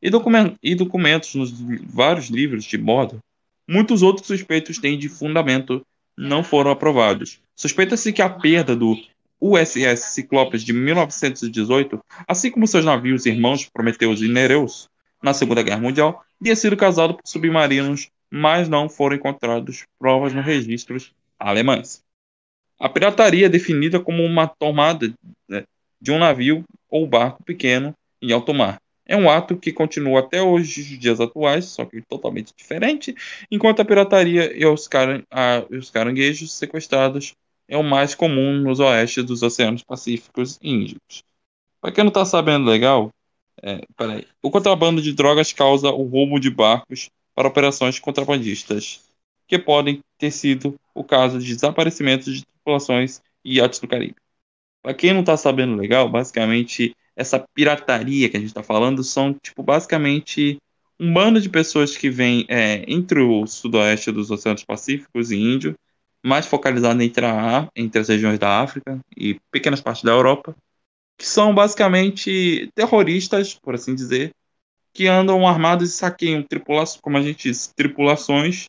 E, 0.00 0.10
document, 0.10 0.54
e 0.62 0.74
documentos 0.74 1.34
nos 1.34 1.50
vários 1.84 2.28
livros 2.28 2.64
de 2.64 2.78
bordo, 2.78 3.20
muitos 3.68 4.02
outros 4.02 4.26
suspeitos 4.26 4.78
têm 4.78 4.98
de 4.98 5.08
fundamento 5.08 5.84
não 6.16 6.42
foram 6.44 6.70
aprovados. 6.70 7.40
Suspeita-se 7.54 8.12
que 8.12 8.22
a 8.22 8.28
perda 8.28 8.74
do 8.74 8.96
USS 9.40 10.12
Ciclopes 10.14 10.62
de 10.62 10.72
1918, 10.72 12.00
assim 12.28 12.50
como 12.50 12.66
seus 12.66 12.84
navios 12.84 13.26
irmãos 13.26 13.68
Prometheus 13.68 14.20
e 14.20 14.28
Nereus, 14.28 14.88
na 15.22 15.32
Segunda 15.32 15.62
Guerra 15.62 15.80
Mundial, 15.80 16.24
tenha 16.42 16.56
sido 16.56 16.76
causado 16.76 17.14
por 17.14 17.22
submarinos, 17.24 18.10
mas 18.30 18.68
não 18.68 18.88
foram 18.88 19.16
encontradas 19.16 19.84
provas 19.98 20.32
nos 20.32 20.44
registros 20.44 21.12
alemães. 21.38 22.02
A 22.78 22.88
pirataria 22.88 23.46
é 23.46 23.48
definida 23.48 24.00
como 24.00 24.24
uma 24.24 24.48
tomada 24.48 25.12
né, 25.48 25.64
de 26.00 26.10
um 26.10 26.18
navio 26.18 26.64
ou 26.88 27.06
barco 27.06 27.42
pequeno 27.44 27.94
em 28.20 28.32
alto 28.32 28.52
mar, 28.52 28.81
é 29.06 29.16
um 29.16 29.28
ato 29.28 29.56
que 29.56 29.72
continua 29.72 30.20
até 30.20 30.40
hoje, 30.42 30.80
os 30.80 30.98
dias 30.98 31.20
atuais, 31.20 31.66
só 31.66 31.84
que 31.84 32.00
totalmente 32.02 32.52
diferente, 32.56 33.14
enquanto 33.50 33.80
a 33.80 33.84
pirataria 33.84 34.56
e 34.56 34.64
os, 34.64 34.86
caran 34.86 35.22
a, 35.30 35.64
os 35.70 35.90
caranguejos 35.90 36.52
sequestrados 36.52 37.34
é 37.68 37.76
o 37.76 37.82
mais 37.82 38.14
comum 38.14 38.58
nos 38.58 38.80
oestes 38.80 39.24
dos 39.24 39.42
oceanos 39.42 39.82
pacíficos 39.82 40.58
e 40.62 40.70
índigos. 40.70 41.24
Para 41.80 41.92
quem 41.92 42.04
não 42.04 42.08
está 42.08 42.24
sabendo 42.24 42.70
legal, 42.70 43.10
é, 43.62 43.84
peraí. 43.96 44.26
o 44.42 44.50
contrabando 44.50 45.02
de 45.02 45.12
drogas 45.12 45.52
causa 45.52 45.90
o 45.90 46.04
roubo 46.04 46.38
de 46.38 46.50
barcos 46.50 47.10
para 47.34 47.48
operações 47.48 47.98
contrabandistas, 47.98 49.02
que 49.46 49.58
podem 49.58 50.00
ter 50.18 50.30
sido 50.30 50.78
o 50.94 51.02
caso 51.02 51.38
de 51.38 51.54
desaparecimento 51.54 52.32
de 52.32 52.44
tripulações 52.44 53.20
e 53.44 53.56
iates 53.56 53.80
do 53.80 53.88
Caribe. 53.88 54.16
Para 54.82 54.94
quem 54.94 55.12
não 55.12 55.20
está 55.20 55.36
sabendo 55.36 55.76
legal, 55.76 56.08
basicamente 56.08 56.94
essa 57.16 57.44
pirataria 57.54 58.28
que 58.28 58.36
a 58.36 58.40
gente 58.40 58.48
está 58.48 58.62
falando 58.62 59.02
são, 59.04 59.34
tipo, 59.34 59.62
basicamente 59.62 60.58
um 60.98 61.12
bando 61.12 61.40
de 61.40 61.48
pessoas 61.48 61.96
que 61.96 62.08
vem 62.08 62.46
é, 62.48 62.84
entre 62.86 63.20
o 63.20 63.46
sudoeste 63.46 64.12
dos 64.12 64.30
Oceanos 64.30 64.64
Pacíficos 64.64 65.30
e 65.30 65.36
Índio, 65.36 65.74
mais 66.22 66.46
focalizado 66.46 67.02
entre, 67.02 67.26
a, 67.26 67.68
entre 67.74 68.00
as 68.00 68.08
regiões 68.08 68.38
da 68.38 68.60
África 68.60 69.00
e 69.16 69.38
pequenas 69.50 69.80
partes 69.80 70.04
da 70.04 70.12
Europa, 70.12 70.54
que 71.18 71.26
são 71.26 71.54
basicamente 71.54 72.70
terroristas, 72.74 73.54
por 73.54 73.74
assim 73.74 73.94
dizer, 73.94 74.32
que 74.92 75.06
andam 75.06 75.46
armados 75.46 75.90
e 75.90 75.92
saqueiam 75.92 76.42
tripulações, 76.42 77.00
como 77.00 77.16
a 77.16 77.22
gente 77.22 77.50
tripulações 77.74 78.66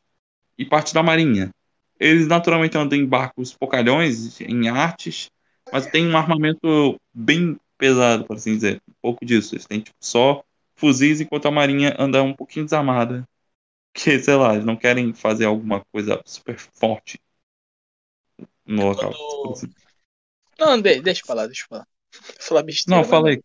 e 0.58 0.66
parte 0.66 0.94
da 0.94 1.04
marinha. 1.04 1.52
Eles 2.00 2.28
naturalmente 2.28 2.78
andam 2.78 2.98
em 2.98 3.06
barcos 3.06 3.54
pocalhões, 3.54 4.42
em 4.42 4.68
artes, 4.70 5.30
mas 5.72 5.86
tem 5.86 6.08
um 6.08 6.18
armamento 6.18 7.00
bem 7.14 7.58
pesado, 7.78 8.26
por 8.26 8.38
assim 8.38 8.56
dizer. 8.56 8.82
Um 8.88 8.94
pouco 9.02 9.26
disso. 9.26 9.56
Eles 9.56 9.66
têm 9.66 9.82
tipo, 9.82 9.96
só 10.00 10.44
fuzis 10.76 11.22
enquanto 11.22 11.48
a 11.48 11.52
marinha 11.52 11.96
anda 11.98 12.22
um 12.24 12.34
pouquinho 12.34 12.66
desarmada. 12.66 13.28
Que, 13.94 14.20
sei 14.20 14.36
lá, 14.36 14.54
eles 14.54 14.66
não 14.66 14.76
querem 14.76 15.14
fazer 15.14 15.46
alguma 15.46 15.86
coisa 15.86 16.22
super 16.26 16.58
forte 16.58 17.20
no 18.66 18.88
local. 18.88 19.14
Assim. 19.52 19.72
Não, 20.60 20.82
de, 20.82 21.02
deixa 21.02 21.22
eu 21.22 21.28
falar, 21.28 21.46
deixa 21.46 21.64
eu 21.64 21.68
falar. 21.68 21.88
falar 22.40 22.64
besteira. 22.64 23.02
Não, 23.02 23.08
fala 23.08 23.30
aí. 23.30 23.42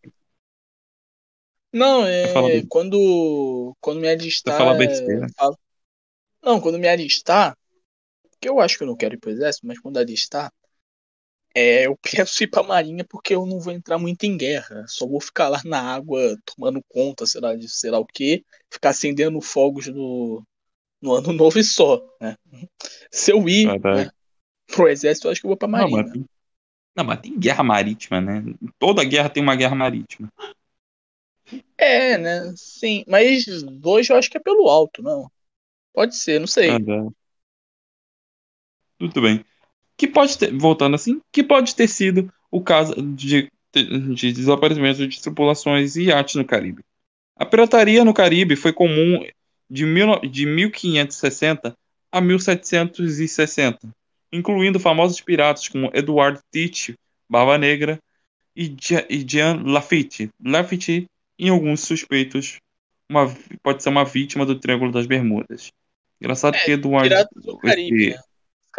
Não, 1.71 2.05
é. 2.05 2.63
Quando, 2.67 3.75
quando 3.79 3.99
me 3.99 4.09
alistar. 4.09 4.53
Você 4.53 4.57
fala 4.57 4.77
besteira. 4.77 5.27
Falo... 5.35 5.59
Não, 6.41 6.59
quando 6.59 6.79
me 6.79 6.87
alistar. 6.87 7.55
Que 8.41 8.49
eu 8.49 8.59
acho 8.59 8.77
que 8.77 8.83
eu 8.83 8.87
não 8.87 8.95
quero 8.95 9.15
ir 9.15 9.17
pro 9.17 9.29
exército, 9.29 9.67
mas 9.67 9.79
quando 9.79 9.97
alistar, 9.97 10.51
é, 11.59 11.87
eu 11.87 11.97
penso 12.25 12.43
ir 12.43 12.47
pra 12.47 12.63
marinha 12.63 13.03
porque 13.03 13.35
eu 13.35 13.45
não 13.45 13.59
vou 13.59 13.73
entrar 13.73 13.97
muito 13.97 14.23
em 14.23 14.37
guerra. 14.37 14.85
Só 14.87 15.05
vou 15.05 15.19
ficar 15.19 15.49
lá 15.49 15.61
na 15.65 15.81
água 15.81 16.37
tomando 16.45 16.81
conta, 16.87 17.25
sei 17.25 17.41
lá, 17.41 17.55
de 17.55 17.67
sei 17.67 17.91
lá 17.91 17.99
o 17.99 18.05
que, 18.05 18.45
ficar 18.71 18.89
acendendo 18.89 19.41
fogos 19.41 19.87
no, 19.87 20.41
no 21.01 21.13
ano 21.13 21.33
novo 21.33 21.59
e 21.59 21.63
só. 21.63 22.01
Né? 22.21 22.37
Se 23.11 23.31
eu 23.31 23.47
ir 23.49 23.67
né, 23.67 24.09
pro 24.67 24.87
exército, 24.87 25.27
eu 25.27 25.31
acho 25.31 25.41
que 25.41 25.47
eu 25.47 25.49
vou 25.49 25.57
pra 25.57 25.67
marinha. 25.67 25.97
Não 25.97 26.03
mas, 26.03 26.11
tem, 26.13 26.25
não, 26.95 27.03
mas 27.03 27.19
tem 27.19 27.37
guerra 27.37 27.63
marítima, 27.63 28.21
né? 28.21 28.43
Toda 28.77 29.03
guerra 29.03 29.29
tem 29.29 29.43
uma 29.43 29.55
guerra 29.55 29.75
marítima. 29.75 30.31
É, 31.77 32.17
né? 32.17 32.53
Sim, 32.55 33.03
mas 33.07 33.45
hoje 33.83 34.13
eu 34.13 34.17
acho 34.17 34.29
que 34.29 34.37
é 34.37 34.41
pelo 34.41 34.69
alto, 34.69 35.01
não. 35.01 35.29
Pode 35.93 36.15
ser, 36.15 36.39
não 36.39 36.47
sei. 36.47 36.69
Tudo 38.97 39.21
bem 39.21 39.43
que 39.99 40.07
pode 40.07 40.37
ter, 40.37 40.57
voltando 40.57 40.95
assim, 40.95 41.19
que 41.29 41.43
pode 41.43 41.75
ter 41.75 41.89
sido 41.89 42.31
o 42.49 42.61
caso 42.61 42.93
de, 43.01 43.51
de 44.15 44.31
desaparecimento 44.31 45.05
de 45.05 45.21
tripulações 45.21 45.97
e 45.97 46.03
iates 46.03 46.35
no 46.35 46.45
Caribe. 46.45 46.81
A 47.35 47.45
pirataria 47.45 48.05
no 48.05 48.13
Caribe 48.13 48.55
foi 48.55 48.71
comum 48.71 49.25
de, 49.69 49.85
mil, 49.85 50.17
de 50.21 50.45
1560 50.45 51.75
a 52.09 52.21
1760, 52.21 53.89
incluindo 54.31 54.79
famosos 54.79 55.19
piratas 55.19 55.67
como 55.67 55.91
Edward 55.93 56.39
Teach, 56.49 56.95
Barba 57.29 57.57
Negra, 57.57 57.99
e 58.55 58.73
Jean 59.27 59.61
Lafitte, 59.65 60.29
Lafitte 60.43 61.07
e 61.37 61.49
alguns 61.49 61.81
suspeitos 61.81 62.57
uma, 63.09 63.33
pode 63.61 63.83
ser 63.83 63.89
uma 63.89 64.05
vítima 64.05 64.45
do 64.45 64.55
Triângulo 64.57 64.91
das 64.93 65.05
Bermudas. 65.05 65.71
Engraçado 66.21 66.55
É, 66.55 66.59
que 66.59 66.71
Eduardo. 66.71 67.09
Piratas 67.09 67.43
do 67.43 67.57
Caribe, 67.57 68.05
esse- 68.07 68.17
né? 68.17 68.23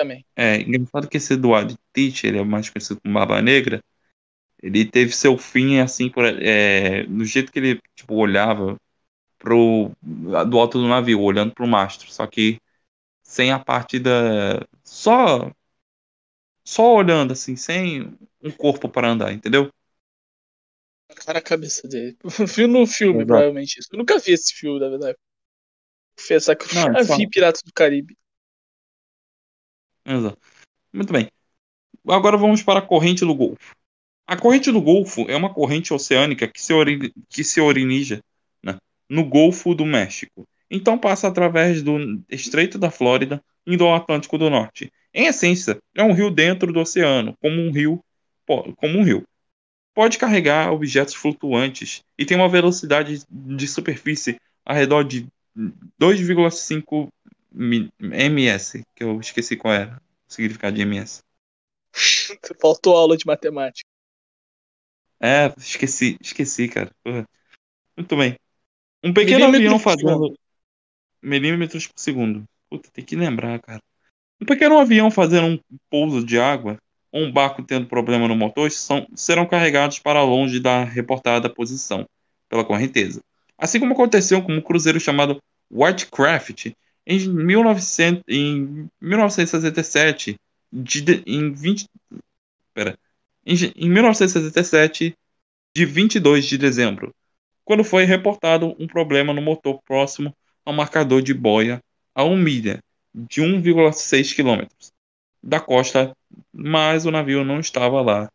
Também. 0.01 0.25
É, 0.37 0.57
engraçado 0.63 1.09
que 1.09 1.17
esse 1.19 1.35
Eduardo 1.35 1.77
Teacher, 1.93 2.31
ele 2.31 2.39
é 2.39 2.45
mais 2.45 2.71
conhecido 2.71 3.01
como 3.01 3.15
Barba 3.15 3.43
Negra, 3.43 3.83
ele 4.63 4.85
teve 4.87 5.13
seu 5.13 5.39
fim 5.39 5.81
assim, 5.81 6.11
por, 6.11 6.25
é, 6.27 7.05
no 7.05 7.25
jeito 7.25 7.53
que 7.53 7.59
ele 7.59 7.81
tipo, 7.95 8.15
olhava 8.17 8.77
pro, 9.39 9.93
do 10.03 10.59
alto 10.61 10.79
do 10.81 10.89
navio, 10.89 11.21
olhando 11.23 11.55
pro 11.55 11.67
mastro, 11.69 12.11
só 12.13 12.27
que 12.27 12.59
sem 13.25 13.53
a 13.53 13.59
parte 13.61 13.99
da. 14.01 14.67
Só. 14.85 15.51
Só 16.65 16.95
olhando 16.95 17.33
assim, 17.35 17.55
sem 17.57 18.17
um 18.43 18.51
corpo 18.51 18.89
para 18.89 19.11
andar, 19.11 19.33
entendeu? 19.33 19.71
Cara, 21.25 21.39
a 21.39 21.43
cabeça 21.43 21.87
dele. 21.89 22.17
Vi 22.57 22.67
no 22.67 22.87
filme, 22.87 23.25
Exato. 23.25 23.27
provavelmente 23.27 23.79
isso. 23.79 23.89
Eu 23.93 23.99
nunca 23.99 24.19
vi 24.19 24.33
esse 24.33 24.55
filme, 24.55 24.81
na 24.81 24.89
verdade. 24.89 25.17
Confessar 26.17 26.57
que 26.57 26.65
eu 26.67 26.69
Não, 26.75 26.97
já 26.99 27.03
só- 27.03 27.17
vi 27.17 27.29
Piratas 27.29 27.63
do 27.63 27.73
Caribe. 27.73 28.17
Exato. 30.05 30.39
Muito 30.93 31.13
bem. 31.13 31.29
Agora 32.09 32.37
vamos 32.37 32.63
para 32.63 32.79
a 32.81 32.83
corrente 32.83 33.25
do 33.25 33.35
Golfo. 33.35 33.75
A 34.27 34.37
corrente 34.37 34.71
do 34.71 34.81
Golfo 34.81 35.27
é 35.29 35.37
uma 35.37 35.53
corrente 35.53 35.93
oceânica 35.93 36.47
que 36.49 36.61
se, 36.63 36.73
ori- 36.73 37.13
que 37.29 37.43
se 37.45 37.61
origina 37.61 38.23
né, 38.63 38.79
no 39.09 39.25
Golfo 39.25 39.75
do 39.75 39.85
México. 39.85 40.47
Então 40.71 40.97
passa 40.99 41.27
através 41.29 41.83
do 41.83 42.23
Estreito 42.29 42.79
da 42.79 42.91
Flórida, 42.91 43.43
indo 43.67 43.85
ao 43.85 43.95
Atlântico 43.95 44.39
do 44.39 44.49
Norte. 44.49 44.93
Em 45.13 45.27
essência, 45.27 45.79
é 45.95 46.03
um 46.03 46.13
rio 46.13 46.31
dentro 46.31 46.73
do 46.73 46.81
oceano, 46.81 47.37
como 47.41 47.61
um 47.61 47.73
rio, 47.73 48.03
como 48.47 48.99
um 48.99 49.03
rio. 49.03 49.25
Pode 49.93 50.17
carregar 50.17 50.73
objetos 50.73 51.15
flutuantes 51.15 52.03
e 52.17 52.25
tem 52.25 52.37
uma 52.37 52.49
velocidade 52.49 53.25
de 53.29 53.69
superfície 53.69 54.37
ao 54.65 54.77
redor 54.77 55.03
de 55.03 55.27
2,5 55.99 57.09
mi- 57.20 57.20
ms, 57.53 58.83
que 58.95 59.05
eu 59.05 59.21
esqueci 59.21 59.57
qual 59.57 59.75
era 59.75 60.03
o 60.29 60.33
significado 60.33 60.77
de 60.77 60.83
ms. 60.83 61.23
Faltou 62.61 62.97
aula 62.97 63.17
de 63.17 63.27
matemática. 63.27 63.89
É, 65.21 65.53
esqueci, 65.59 66.17
esqueci, 66.21 66.69
cara. 66.69 66.91
Porra. 67.03 67.29
Muito 67.97 68.17
bem. 68.17 68.37
Um 69.03 69.13
pequeno 69.13 69.47
avião 69.47 69.79
fazendo 69.79 70.35
milímetros 71.23 71.87
por 71.87 71.99
segundo. 71.99 72.45
Puta, 72.69 72.91
tem 72.91 73.05
que 73.05 73.17
lembrar, 73.17 73.61
cara. 73.61 73.83
Um 74.41 74.47
pequeno 74.47 74.79
avião 74.79 75.11
fazendo 75.11 75.47
um 75.71 75.79
pouso 75.91 76.25
de 76.25 76.39
água 76.39 76.79
ou 77.13 77.25
um 77.25 77.33
barco 77.33 77.63
tendo 77.63 77.87
problema 77.87 78.27
no 78.29 78.37
motor 78.37 78.71
são, 78.71 79.07
serão 79.15 79.47
carregados 79.47 79.99
para 79.99 80.23
longe 80.23 80.61
da 80.61 80.85
reportada 80.85 81.53
posição 81.53 82.09
pela 82.49 82.65
correnteza. 82.65 83.21
Assim 83.59 83.79
como 83.79 83.93
aconteceu 83.93 84.43
com 84.43 84.55
um 84.55 84.61
cruzeiro 84.61 84.99
chamado 84.99 85.43
Whitecraft 85.71 86.73
em, 87.07 87.29
1900, 87.29 88.23
em 88.29 88.89
1967, 89.01 90.37
de, 90.73 91.23
em 91.27 91.53
20, 91.53 91.87
pera, 92.75 92.99
em, 93.45 93.55
em 93.77 93.91
1967, 93.91 95.17
de 95.75 95.87
22 95.87 96.47
de 96.47 96.59
dezembro, 96.59 97.15
quando 97.65 97.85
foi 97.85 98.05
reportado 98.05 98.75
um 98.79 98.87
problema 98.87 99.33
no 99.33 99.43
motor 99.43 99.81
próximo 99.83 100.35
ao 100.65 100.73
marcador 100.73 101.23
de 101.23 101.33
boia 101.33 101.81
a 102.15 102.25
1 102.25 102.37
milha, 102.37 102.83
de 103.15 103.41
1,6 103.41 104.35
quilômetros 104.35 104.93
da 105.43 105.59
costa, 105.59 106.15
mas 106.53 107.07
o 107.07 107.11
navio 107.11 107.45
não 107.45 107.61
estava 107.61 108.01
lá 108.03 108.31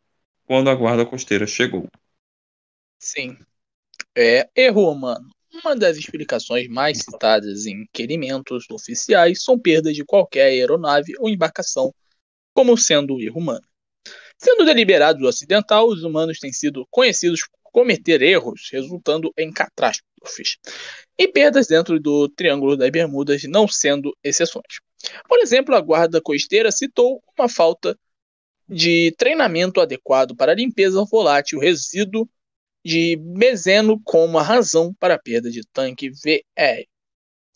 quando 0.46 0.70
a 0.70 0.76
guarda 0.76 1.06
costeira 1.06 1.46
chegou. 1.46 1.88
Sim. 3.00 3.38
É 4.16 4.50
erro 4.56 4.92
humano. 4.92 5.30
Uma 5.64 5.74
das 5.74 5.96
explicações 5.96 6.68
mais 6.68 6.98
citadas 6.98 7.66
em 7.66 7.84
requerimentos 7.84 8.66
oficiais 8.70 9.42
são 9.42 9.58
perdas 9.58 9.96
de 9.96 10.04
qualquer 10.04 10.48
aeronave 10.48 11.14
ou 11.18 11.30
embarcação, 11.30 11.94
como 12.54 12.78
sendo 12.78 13.22
erro 13.22 13.40
humano. 13.40 13.66
Sendo 14.38 14.66
deliberado 14.66 15.24
ou 15.24 15.29
acidental, 15.29 15.88
os 15.88 16.03
humanos 16.03 16.40
têm 16.40 16.51
sido 16.51 16.86
conhecidos 16.92 17.40
por 17.48 17.72
cometer 17.72 18.22
erros, 18.22 18.68
resultando 18.70 19.32
em 19.38 19.50
catástrofes. 19.50 20.58
E 21.18 21.25
perdas 21.25 21.68
dentro 21.68 22.01
do 22.01 22.27
Triângulo 22.27 22.75
das 22.75 22.90
Bermudas 22.90 23.44
não 23.44 23.66
sendo 23.66 24.14
exceções. 24.22 24.82
Por 25.25 25.40
exemplo, 25.40 25.74
a 25.74 25.79
guarda 25.79 26.22
costeira 26.22 26.70
citou 26.70 27.24
uma 27.38 27.48
falta 27.48 27.98
de 28.68 29.14
treinamento 29.18 29.79
adequado 29.79 30.36
para 30.36 30.51
a 30.51 30.56
limpeza 30.56 31.01
volátil 31.10 31.60
resíduo 31.60 32.27
de 32.86 33.16
Bezeno 33.16 34.00
como 34.04 34.38
a 34.38 34.44
razão 34.44 34.94
para 34.94 35.16
a 35.16 35.20
perda 35.20 35.50
de 35.50 35.62
tanque 35.74 36.12
VR 36.12 36.86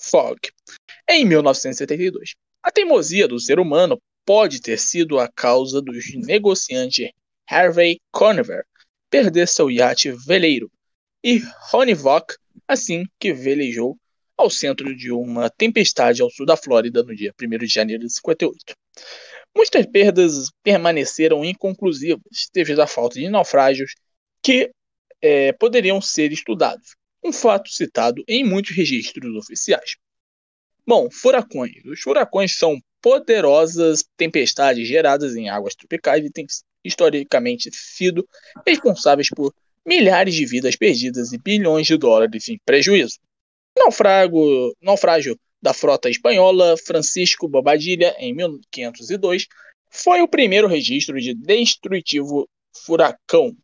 Fog 0.02 0.39
em 1.08 1.24
1972. 1.24 2.34
A 2.63 2.72
teimosia 2.72 3.28
do 3.28 3.39
ser 3.39 3.60
humano 3.60 4.02
pode 4.26 4.60
ter 4.60 4.80
sido 4.80 5.20
a 5.20 5.28
causa 5.28 5.84
dos 5.84 6.15
negociantes 6.15 7.12
Harvey 7.48 8.02
Conover 8.12 8.65
perder 9.08 9.48
seu 9.48 9.70
iate 9.70 10.12
veleiro 10.12 10.72
e 11.24 11.42
Ronnie 11.70 11.94
Vock 11.94 12.36
assim 12.68 13.06
que 13.20 13.32
velejou 13.32 13.98
ao 14.36 14.50
centro 14.50 14.96
de 14.96 15.12
uma 15.12 15.50
tempestade 15.50 16.24
ao 16.24 16.32
sul 16.32 16.46
da 16.46 16.58
Flórida 16.58 17.04
no 17.04 17.15
dia 17.15 17.34
1 17.39 17.58
de 17.58 17.68
janeiro 17.68 18.04
de 18.04 18.13
58. 18.13 18.74
Muitas 19.56 19.86
perdas 19.86 20.50
permaneceram 20.63 21.46
inconclusivas 21.46 22.50
devido 22.54 22.82
à 22.82 22.88
falta 22.88 23.20
de 23.20 23.30
naufrágios 23.30 23.94
que 24.42 24.72
é, 25.21 25.51
poderiam 25.53 26.01
ser 26.01 26.32
estudados, 26.32 26.95
um 27.23 27.32
fato 27.32 27.69
citado 27.69 28.23
em 28.27 28.43
muitos 28.43 28.75
registros 28.75 29.36
oficiais. 29.36 29.95
Bom, 30.86 31.10
furacões. 31.12 31.84
Os 31.86 32.01
furacões 32.01 32.58
são 32.58 32.79
poderosas 33.01 34.03
tempestades 34.17 34.88
geradas 34.88 35.36
em 35.36 35.49
águas 35.49 35.75
tropicais 35.75 36.25
e 36.25 36.32
têm 36.32 36.45
historicamente 36.84 37.69
sido 37.71 38.27
responsáveis 38.65 39.29
por 39.29 39.53
milhares 39.86 40.34
de 40.36 40.45
vidas 40.45 40.75
perdidas 40.75 41.32
e 41.34 41.38
bilhões 41.38 41.88
de 41.88 41.97
dólares 41.97 42.47
em 42.49 42.58
prejuízo. 42.65 43.19
Naufrago, 43.77 44.75
naufrágio 44.82 45.39
da 45.62 45.73
frota 45.73 46.10
espanhola 46.10 46.75
Francisco 46.77 47.47
Bobadilla, 47.47 48.15
em 48.17 48.34
1502, 48.34 49.47
foi 49.89 50.21
o 50.21 50.27
primeiro 50.27 50.67
registro 50.67 51.19
de 51.19 51.34
destrutivo 51.34 52.47
furacão. 52.86 53.55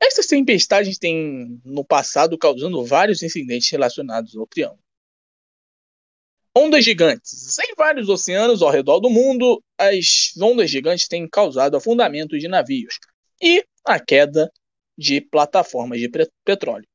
Essas 0.00 0.26
tempestades 0.26 0.98
têm 0.98 1.60
no 1.64 1.84
passado 1.84 2.38
causando 2.38 2.84
vários 2.84 3.22
incidentes 3.22 3.70
relacionados 3.70 4.36
ao 4.36 4.46
triângulo. 4.46 4.82
Ondas 6.56 6.84
gigantes. 6.84 7.58
Em 7.58 7.74
vários 7.76 8.08
oceanos 8.08 8.62
ao 8.62 8.70
redor 8.70 9.00
do 9.00 9.10
mundo, 9.10 9.62
as 9.76 10.32
ondas 10.40 10.70
gigantes 10.70 11.06
têm 11.06 11.28
causado 11.28 11.76
afundamento 11.76 12.38
de 12.38 12.48
navios 12.48 12.98
e 13.40 13.64
a 13.84 14.00
queda 14.00 14.50
de 14.96 15.20
plataformas 15.20 16.00
de 16.00 16.10
petróleo. 16.44 16.86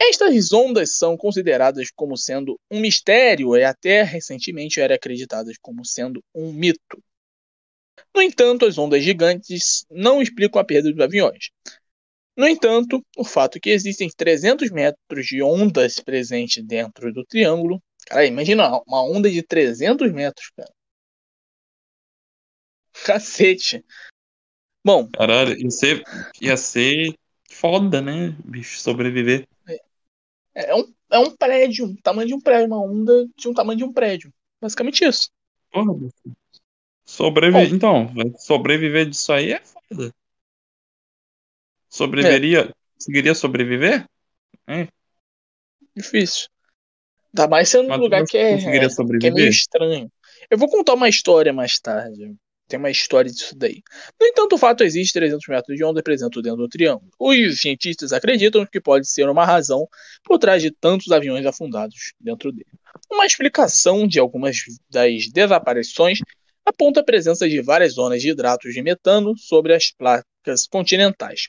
Estas 0.00 0.52
ondas 0.52 0.96
são 0.96 1.16
consideradas 1.16 1.90
como 1.90 2.16
sendo 2.16 2.58
um 2.70 2.80
mistério 2.80 3.56
e 3.56 3.64
até 3.64 4.02
recentemente 4.02 4.80
eram 4.80 4.94
acreditadas 4.94 5.56
como 5.60 5.84
sendo 5.84 6.22
um 6.34 6.52
mito. 6.52 7.02
No 8.14 8.22
entanto, 8.22 8.64
as 8.64 8.78
ondas 8.78 9.02
gigantes 9.02 9.84
não 9.90 10.22
explicam 10.22 10.60
a 10.60 10.64
perda 10.64 10.90
dos 10.90 11.00
aviões. 11.00 11.50
No 12.38 12.46
entanto, 12.46 13.04
o 13.16 13.24
fato 13.24 13.58
que 13.58 13.68
existem 13.68 14.08
300 14.16 14.70
metros 14.70 15.26
de 15.26 15.42
ondas 15.42 15.98
presentes 15.98 16.64
dentro 16.64 17.12
do 17.12 17.24
triângulo. 17.24 17.82
Cara, 18.06 18.24
imagina 18.26 18.80
uma 18.86 19.02
onda 19.02 19.28
de 19.28 19.42
300 19.42 20.12
metros, 20.12 20.48
cara. 20.56 20.72
Cacete. 23.04 23.84
Bom, 24.84 25.08
Caralho, 25.10 25.58
ia 25.58 25.70
ser, 25.72 26.04
ia 26.40 26.56
ser 26.56 27.12
foda, 27.50 28.00
né, 28.00 28.36
bicho, 28.44 28.78
sobreviver. 28.78 29.44
é 30.54 30.74
um, 30.76 30.94
é 31.10 31.18
um 31.18 31.34
prédio, 31.34 31.86
um 31.86 31.96
tamanho 31.96 32.28
de 32.28 32.34
um 32.34 32.40
prédio, 32.40 32.68
uma 32.68 32.80
onda 32.80 33.26
de 33.36 33.48
um 33.48 33.52
tamanho 33.52 33.78
de 33.78 33.84
um 33.84 33.92
prédio. 33.92 34.32
Basicamente 34.60 35.04
isso. 35.04 35.28
Porra, 35.72 35.92
bicho. 35.92 36.36
Sobreviver. 37.04 37.74
Então, 37.74 38.12
sobreviver 38.36 39.08
disso 39.08 39.32
aí 39.32 39.54
é 39.54 39.60
foda. 39.60 40.14
Sobreviveria. 41.88 42.74
Conseguiria 42.94 43.34
sobreviver? 43.34 44.06
Difícil. 45.96 46.48
Ainda 47.36 47.48
mais 47.48 47.68
sendo 47.68 47.92
um 47.92 47.96
lugar 47.96 48.24
que 48.24 48.36
é, 48.36 48.54
conseguiria 48.54 48.88
que 49.20 49.26
é 49.26 49.30
meio 49.30 49.48
estranho. 49.48 50.10
Eu 50.50 50.58
vou 50.58 50.68
contar 50.68 50.94
uma 50.94 51.08
história 51.08 51.52
mais 51.52 51.78
tarde. 51.78 52.34
Tem 52.66 52.78
uma 52.78 52.90
história 52.90 53.30
disso 53.30 53.56
daí. 53.56 53.82
No 54.20 54.26
entanto, 54.26 54.54
o 54.54 54.58
fato 54.58 54.84
existe 54.84 55.14
300 55.14 55.46
metros 55.48 55.76
de 55.76 55.82
onda 55.82 56.02
presente 56.02 56.42
dentro 56.42 56.58
do 56.58 56.68
triângulo. 56.68 57.10
Os 57.18 57.60
cientistas 57.60 58.12
acreditam 58.12 58.66
que 58.66 58.80
pode 58.80 59.08
ser 59.08 59.28
uma 59.28 59.44
razão 59.44 59.88
por 60.22 60.38
trás 60.38 60.60
de 60.62 60.70
tantos 60.70 61.10
aviões 61.10 61.46
afundados 61.46 62.12
dentro 62.20 62.52
dele. 62.52 62.66
Uma 63.10 63.24
explicação 63.24 64.06
de 64.06 64.18
algumas 64.18 64.58
das 64.90 65.28
desaparições 65.32 66.18
aponta 66.64 67.00
a 67.00 67.04
presença 67.04 67.48
de 67.48 67.62
várias 67.62 67.94
zonas 67.94 68.20
de 68.20 68.28
hidratos 68.30 68.74
de 68.74 68.82
metano 68.82 69.32
sobre 69.38 69.74
as 69.74 69.90
placas 69.90 70.66
continentais. 70.70 71.48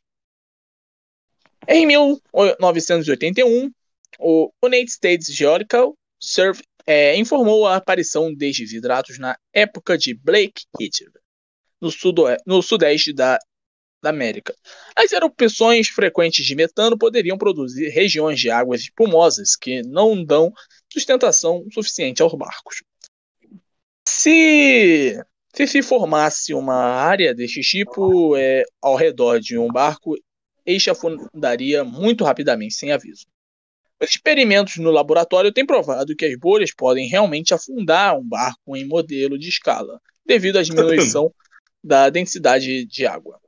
Em 1.67 1.85
1981, 1.85 3.71
o 4.19 4.51
United 4.63 4.91
States 4.91 5.27
Geological 5.27 5.97
Survey 6.19 6.63
é, 6.85 7.15
informou 7.15 7.67
a 7.67 7.75
aparição 7.75 8.29
de 8.33 8.51
desidratos 8.51 9.19
na 9.19 9.37
época 9.53 9.97
de 9.97 10.13
Blake 10.13 10.63
Heat, 10.79 11.05
no, 11.79 11.89
no 12.45 12.61
sudeste 12.61 13.13
da, 13.13 13.37
da 14.01 14.09
América. 14.09 14.55
As 14.95 15.11
erupções 15.11 15.87
frequentes 15.87 16.45
de 16.45 16.55
metano 16.55 16.97
poderiam 16.97 17.37
produzir 17.37 17.89
regiões 17.89 18.39
de 18.39 18.49
águas 18.49 18.81
espumosas 18.81 19.55
que 19.55 19.83
não 19.83 20.23
dão 20.23 20.51
sustentação 20.91 21.65
suficiente 21.71 22.21
aos 22.21 22.33
barcos. 22.33 22.81
Se 24.07 25.21
se, 25.53 25.67
se 25.67 25.81
formasse 25.81 26.53
uma 26.53 26.75
área 26.75 27.33
deste 27.33 27.61
tipo 27.61 28.35
é, 28.37 28.63
ao 28.81 28.95
redor 28.95 29.39
de 29.39 29.57
um 29.57 29.67
barco, 29.67 30.15
este 30.71 30.89
afundaria 30.89 31.83
muito 31.83 32.23
rapidamente, 32.23 32.73
sem 32.73 32.91
aviso. 32.91 33.25
Os 34.01 34.11
experimentos 34.11 34.77
no 34.77 34.91
laboratório 34.91 35.51
têm 35.51 35.65
provado 35.65 36.15
que 36.15 36.25
as 36.25 36.37
bolhas 36.37 36.73
podem 36.73 37.07
realmente 37.07 37.53
afundar 37.53 38.17
um 38.17 38.27
barco 38.27 38.75
em 38.75 38.85
modelo 38.85 39.37
de 39.37 39.49
escala, 39.49 39.99
devido 40.25 40.57
à 40.57 40.63
diminuição 40.63 41.33
da 41.83 42.09
densidade 42.09 42.85
de 42.85 43.05
água. 43.05 43.39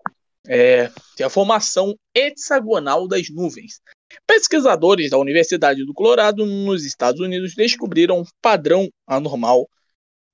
É, 0.48 0.90
a 1.24 1.30
formação 1.30 1.96
hexagonal 2.14 3.08
das 3.08 3.30
nuvens. 3.30 3.80
Pesquisadores 4.28 5.10
da 5.10 5.18
Universidade 5.18 5.86
do 5.86 5.94
Colorado, 5.94 6.46
nos 6.46 6.84
Estados 6.84 7.22
Unidos, 7.22 7.56
descobriram 7.56 8.20
um 8.20 8.26
padrão 8.42 8.90
anormal 9.08 9.70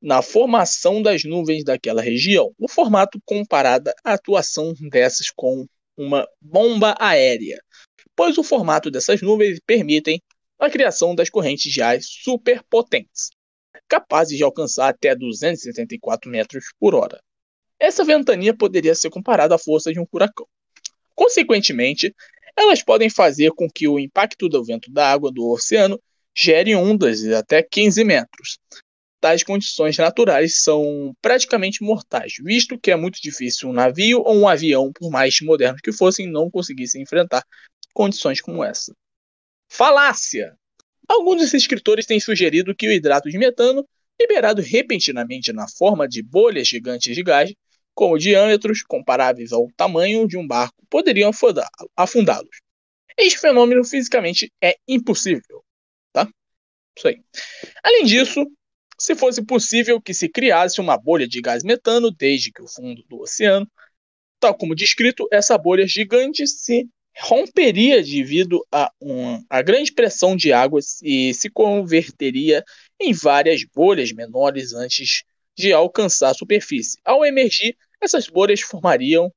na 0.02 0.22
formação 0.22 1.02
das 1.02 1.24
nuvens 1.24 1.64
daquela 1.64 2.02
região. 2.02 2.52
O 2.58 2.68
formato 2.68 3.20
comparado 3.26 3.92
à 4.04 4.14
atuação 4.14 4.74
dessas 4.90 5.30
com 5.30 5.68
uma 5.98 6.28
bomba 6.42 6.96
aérea 7.00 7.60
pois 8.18 8.36
o 8.40 8.44
formato 8.44 8.90
dessas 8.90 9.22
nuvens 9.22 9.60
permitem 9.64 10.20
a 10.58 10.72
criação 10.72 11.14
das 11.14 11.30
correntes 11.30 11.72
de 11.72 11.84
ar 11.84 12.00
superpotentes, 12.02 13.30
capazes 13.88 14.36
de 14.36 14.44
alcançar 14.44 14.90
até 14.90 15.16
274 15.16 16.30
metros 16.30 16.66
por 16.80 16.96
hora. 16.96 17.22
Essa 17.80 18.04
ventania 18.04 18.58
poderia 18.58 18.96
ser 18.96 19.12
comparada 19.12 19.54
à 19.54 19.60
força 19.60 19.94
de 19.94 20.00
um 20.00 20.06
furacão. 20.08 20.48
Consequentemente, 21.14 22.14
elas 22.56 22.82
podem 22.82 23.08
fazer 23.08 23.52
com 23.52 23.70
que 23.70 23.88
o 23.88 24.00
impacto 24.00 24.50
do 24.50 24.66
vento 24.66 24.92
da 24.92 25.12
água 25.12 25.32
do 25.32 25.48
oceano 25.48 26.02
gere 26.36 26.76
ondas 26.76 27.20
de 27.20 27.36
até 27.36 27.62
15 27.62 28.04
metros. 28.04 28.58
Tais 29.20 29.44
condições 29.44 29.98
naturais 29.98 30.62
são 30.62 31.16
praticamente 31.22 31.84
mortais, 31.84 32.34
visto 32.40 32.80
que 32.80 32.92
é 32.92 32.96
muito 32.96 33.20
difícil 33.22 33.70
um 33.70 33.74
navio 33.74 34.22
ou 34.24 34.36
um 34.36 34.48
avião, 34.48 34.92
por 34.94 35.10
mais 35.10 35.42
modernos 35.42 35.82
que 35.82 35.92
fossem, 35.92 36.28
não 36.28 36.52
conseguissem 36.52 37.02
enfrentar 37.02 37.44
condições 37.94 38.40
como 38.40 38.64
essa. 38.64 38.94
Falácia! 39.70 40.56
Alguns 41.08 41.42
dos 41.42 41.54
escritores 41.54 42.06
têm 42.06 42.20
sugerido 42.20 42.76
que 42.76 42.88
o 42.88 42.92
hidrato 42.92 43.30
de 43.30 43.38
metano, 43.38 43.88
liberado 44.20 44.62
repentinamente 44.62 45.52
na 45.52 45.68
forma 45.68 46.08
de 46.08 46.22
bolhas 46.22 46.68
gigantes 46.68 47.16
de 47.16 47.24
gás, 47.24 47.52
com 47.96 48.16
diâmetros 48.18 48.84
comparáveis 48.84 49.52
ao 49.52 49.68
tamanho 49.76 50.28
de 50.28 50.38
um 50.38 50.46
barco, 50.46 50.86
poderiam 50.90 51.32
afundá-los. 51.96 52.62
Este 53.18 53.40
fenômeno 53.40 53.84
fisicamente 53.84 54.54
é 54.62 54.76
impossível. 54.88 55.64
Tá? 56.14 56.30
Isso 56.96 57.08
aí. 57.08 57.24
Além 57.84 58.06
disso, 58.06 58.46
se 58.98 59.16
fosse 59.16 59.44
possível 59.44 60.02
que 60.02 60.14
se 60.14 60.28
criasse 60.28 60.82
uma 60.82 60.98
bolha 60.98 61.28
de 61.28 61.42
gás 61.42 61.64
metano 61.64 62.12
desde 62.12 62.52
que 62.52 62.62
o 62.62 62.68
fundo 62.68 63.04
do 63.08 63.22
oceano, 63.22 63.70
tal 64.40 64.56
como 64.56 64.76
descrito, 64.76 65.28
essa 65.32 65.58
bolha 65.58 65.88
gigante 65.88 66.46
se 66.48 66.88
romperia 67.20 68.04
devido 68.04 68.66
a 68.72 68.92
uma 69.00 69.44
a 69.50 69.62
grande 69.62 69.92
pressão 69.92 70.36
de 70.36 70.54
água 70.54 70.80
e 71.02 71.34
se 71.34 71.50
converteria 71.50 72.64
em 73.00 73.14
várias 73.14 73.64
bolhas 73.64 74.12
menores 74.12 74.74
antes 74.74 75.24
de 75.58 75.74
alcançar 75.74 76.30
a 76.30 76.34
superfície. 76.34 77.00
Ao 77.04 77.26
emergir, 77.26 77.76
essas 78.00 78.28
bolhas 78.28 78.62
formariam 78.62 79.32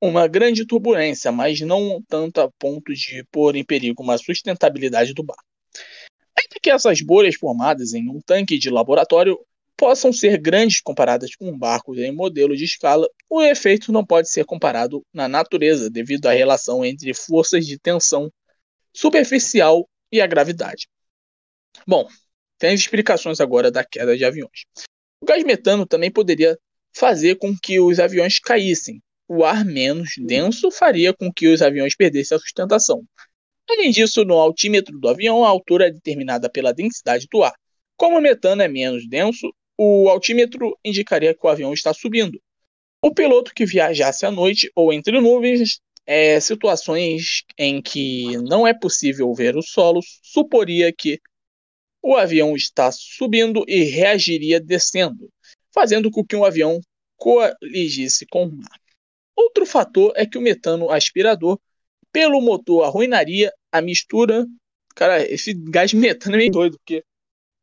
uma 0.00 0.26
grande 0.26 0.66
turbulência, 0.66 1.30
mas 1.30 1.60
não 1.60 2.02
tanto 2.08 2.40
a 2.40 2.50
ponto 2.58 2.92
de 2.92 3.24
pôr 3.30 3.54
em 3.56 3.64
perigo 3.64 4.02
uma 4.02 4.18
sustentabilidade 4.18 5.14
do 5.14 5.22
barco. 5.22 5.53
Ainda 6.54 6.60
que 6.62 6.70
essas 6.70 7.00
bolhas 7.00 7.34
formadas 7.34 7.94
em 7.94 8.08
um 8.08 8.20
tanque 8.20 8.56
de 8.58 8.70
laboratório 8.70 9.38
possam 9.76 10.12
ser 10.12 10.38
grandes 10.38 10.80
comparadas 10.80 11.34
com 11.34 11.48
um 11.48 11.58
barco 11.58 11.96
em 11.96 12.12
modelo 12.12 12.56
de 12.56 12.64
escala, 12.64 13.08
o 13.28 13.42
efeito 13.42 13.90
não 13.90 14.06
pode 14.06 14.30
ser 14.30 14.44
comparado 14.44 15.04
na 15.12 15.28
natureza 15.28 15.90
devido 15.90 16.26
à 16.26 16.32
relação 16.32 16.84
entre 16.84 17.12
forças 17.12 17.66
de 17.66 17.76
tensão 17.76 18.32
superficial 18.92 19.88
e 20.12 20.20
a 20.20 20.26
gravidade. 20.28 20.86
Bom, 21.86 22.06
tem 22.56 22.72
explicações 22.72 23.40
agora 23.40 23.68
da 23.68 23.84
queda 23.84 24.16
de 24.16 24.24
aviões. 24.24 24.64
O 25.20 25.26
gás 25.26 25.42
metano 25.42 25.84
também 25.84 26.10
poderia 26.10 26.56
fazer 26.92 27.34
com 27.36 27.52
que 27.60 27.80
os 27.80 27.98
aviões 27.98 28.38
caíssem. 28.38 29.02
O 29.26 29.42
ar 29.42 29.64
menos 29.64 30.10
denso 30.18 30.70
faria 30.70 31.12
com 31.12 31.32
que 31.32 31.48
os 31.48 31.60
aviões 31.62 31.96
perdessem 31.96 32.36
a 32.36 32.38
sustentação. 32.38 33.02
Além 33.74 33.90
disso, 33.90 34.24
no 34.24 34.34
altímetro 34.34 34.96
do 35.00 35.08
avião, 35.08 35.44
a 35.44 35.48
altura 35.48 35.88
é 35.88 35.90
determinada 35.90 36.48
pela 36.48 36.72
densidade 36.72 37.26
do 37.28 37.42
ar. 37.42 37.52
Como 37.96 38.16
o 38.16 38.20
metano 38.20 38.62
é 38.62 38.68
menos 38.68 39.06
denso, 39.08 39.52
o 39.76 40.08
altímetro 40.08 40.78
indicaria 40.84 41.34
que 41.34 41.44
o 41.44 41.48
avião 41.48 41.72
está 41.74 41.92
subindo. 41.92 42.40
O 43.02 43.12
piloto 43.12 43.52
que 43.52 43.66
viajasse 43.66 44.24
à 44.24 44.30
noite 44.30 44.70
ou 44.76 44.92
entre 44.92 45.20
nuvens, 45.20 45.80
é, 46.06 46.38
situações 46.38 47.42
em 47.58 47.82
que 47.82 48.36
não 48.48 48.64
é 48.64 48.72
possível 48.72 49.34
ver 49.34 49.56
o 49.56 49.62
solo, 49.62 49.98
suporia 50.22 50.92
que 50.92 51.20
o 52.00 52.14
avião 52.14 52.54
está 52.54 52.92
subindo 52.92 53.64
e 53.66 53.82
reagiria 53.82 54.60
descendo, 54.60 55.28
fazendo 55.74 56.12
com 56.12 56.24
que 56.24 56.36
o 56.36 56.44
avião 56.44 56.78
coligisse 57.16 58.24
com 58.26 58.44
o 58.44 58.56
mar. 58.56 58.80
Outro 59.34 59.66
fator 59.66 60.12
é 60.14 60.24
que 60.24 60.38
o 60.38 60.42
metano 60.42 60.90
aspirador 60.90 61.58
pelo 62.14 62.40
motor 62.40 62.84
arruinaria 62.84 63.52
a 63.74 63.82
mistura. 63.82 64.46
Cara, 64.94 65.20
esse 65.28 65.52
gás 65.52 65.92
metano 65.92 66.36
é 66.36 66.38
meio 66.38 66.52
doido, 66.52 66.78
porque 66.78 67.04